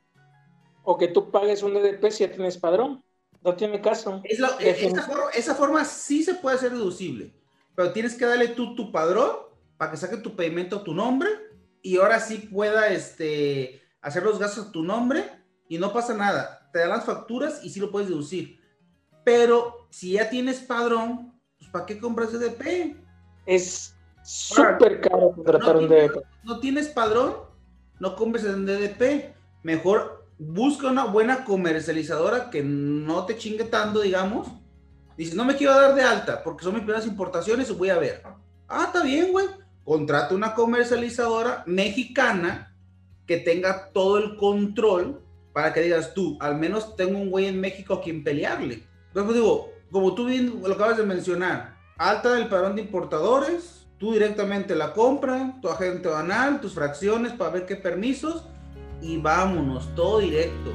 o 0.83 0.99
que 0.99 1.09
tú 1.09 1.31
pagues 1.31 1.63
un 1.63 1.73
DDP 1.73 2.11
si 2.11 2.25
ya 2.25 2.31
tienes 2.31 2.59
padrón. 2.59 3.03
No 3.43 3.55
tiene 3.55 3.81
caso. 3.81 4.23
esa, 4.25 5.55
forma, 5.55 5.85
sí 5.85 6.25
se 6.25 6.35
puede 6.35 6.57
hacer 6.57 6.73
deducible, 6.73 7.31
pero 7.75 7.93
tienes 7.93 8.15
que 8.15 8.25
darle 8.25 8.49
tú 8.49 8.75
tu 8.75 8.91
padrón 8.91 9.37
para 9.77 9.91
que 9.91 9.99
saque 9.99 10.17
tu 10.17 10.35
pedimento 10.35 10.77
a 10.77 10.85
tu 10.85 10.95
nombre 10.95 11.29
y 11.83 11.99
ahora 11.99 12.21
sí 12.21 12.39
pueda 12.39 12.89
este, 12.89 13.83
hacer 14.01 14.23
los 14.23 14.39
gastos 14.39 14.69
a 14.69 14.73
tu 14.73 14.83
nombre 14.83 15.31
y 15.69 15.77
no 15.77 15.93
pasa 15.93 16.15
nada. 16.15 16.71
Te 16.73 16.79
dan 16.79 16.89
las 16.89 17.05
facturas 17.05 17.63
y 17.63 17.69
sí 17.69 17.81
lo 17.81 17.91
puedes 17.91 18.09
deducir. 18.09 18.59
Pero 19.25 19.89
si 19.91 20.13
ya 20.13 20.31
tienes 20.31 20.61
padrón, 20.61 21.39
pues 21.59 21.71
¿para 21.71 21.85
qué 21.85 21.99
compras 21.99 22.33
DDP? 22.33 22.97
Es 23.45 23.94
súper 24.25 25.01
caro 25.01 25.33
contratar 25.33 25.77
un 25.77 25.89
DDP. 25.89 26.25
No 26.43 26.59
tienes 26.61 26.89
padrón, 26.89 27.35
no 28.01 28.17
compres 28.17 28.45
en 28.45 28.67
DDP. 28.67 29.35
Mejor 29.63 30.27
busca 30.39 30.89
una 30.89 31.05
buena 31.05 31.45
comercializadora 31.45 32.51
que 32.51 32.63
no 32.63 33.25
te 33.27 33.37
chingue 33.37 33.65
tanto, 33.65 34.01
digamos. 34.01 34.49
Dice, 35.17 35.37
no 35.37 35.45
me 35.45 35.57
quiero 35.57 35.75
dar 35.75 35.95
de 35.95 36.03
alta 36.03 36.43
porque 36.43 36.65
son 36.65 36.75
mis 36.75 36.83
primeras 36.83 37.07
importaciones 37.07 37.77
voy 37.77 37.91
a 37.91 37.99
ver. 37.99 38.23
Ah, 38.69 38.85
está 38.87 39.03
bien, 39.03 39.31
güey. 39.31 39.47
Contrata 39.85 40.35
una 40.35 40.55
comercializadora 40.55 41.63
mexicana 41.67 42.75
que 43.27 43.37
tenga 43.37 43.91
todo 43.93 44.19
el 44.19 44.37
control 44.37 45.23
para 45.53 45.73
que 45.73 45.83
digas 45.83 46.15
tú, 46.15 46.37
al 46.41 46.57
menos 46.57 46.97
tengo 46.97 47.19
un 47.19 47.31
güey 47.31 47.47
en 47.47 47.61
México 47.61 47.95
a 47.95 48.01
quien 48.01 48.25
pelearle. 48.25 48.83
Entonces 49.09 49.35
digo, 49.35 49.73
como 49.91 50.15
tú 50.15 50.27
bien 50.27 50.61
lo 50.63 50.75
acabas 50.75 50.97
de 50.97 51.05
mencionar, 51.05 51.77
alta 51.97 52.35
del 52.35 52.49
padrón 52.49 52.75
de 52.75 52.83
importadores, 52.83 53.84
tú 53.99 54.13
directamente 54.13 54.75
la 54.75 54.93
compra, 54.93 55.59
tu 55.61 55.69
agente 55.69 56.09
banal, 56.09 56.61
tus 56.61 56.75
fracciones 56.75 57.33
para 57.33 57.51
ver 57.51 57.67
qué 57.67 57.77
permisos 57.77 58.45
y 59.01 59.19
vámonos, 59.19 59.95
todo 59.95 60.21
directo 60.21 60.71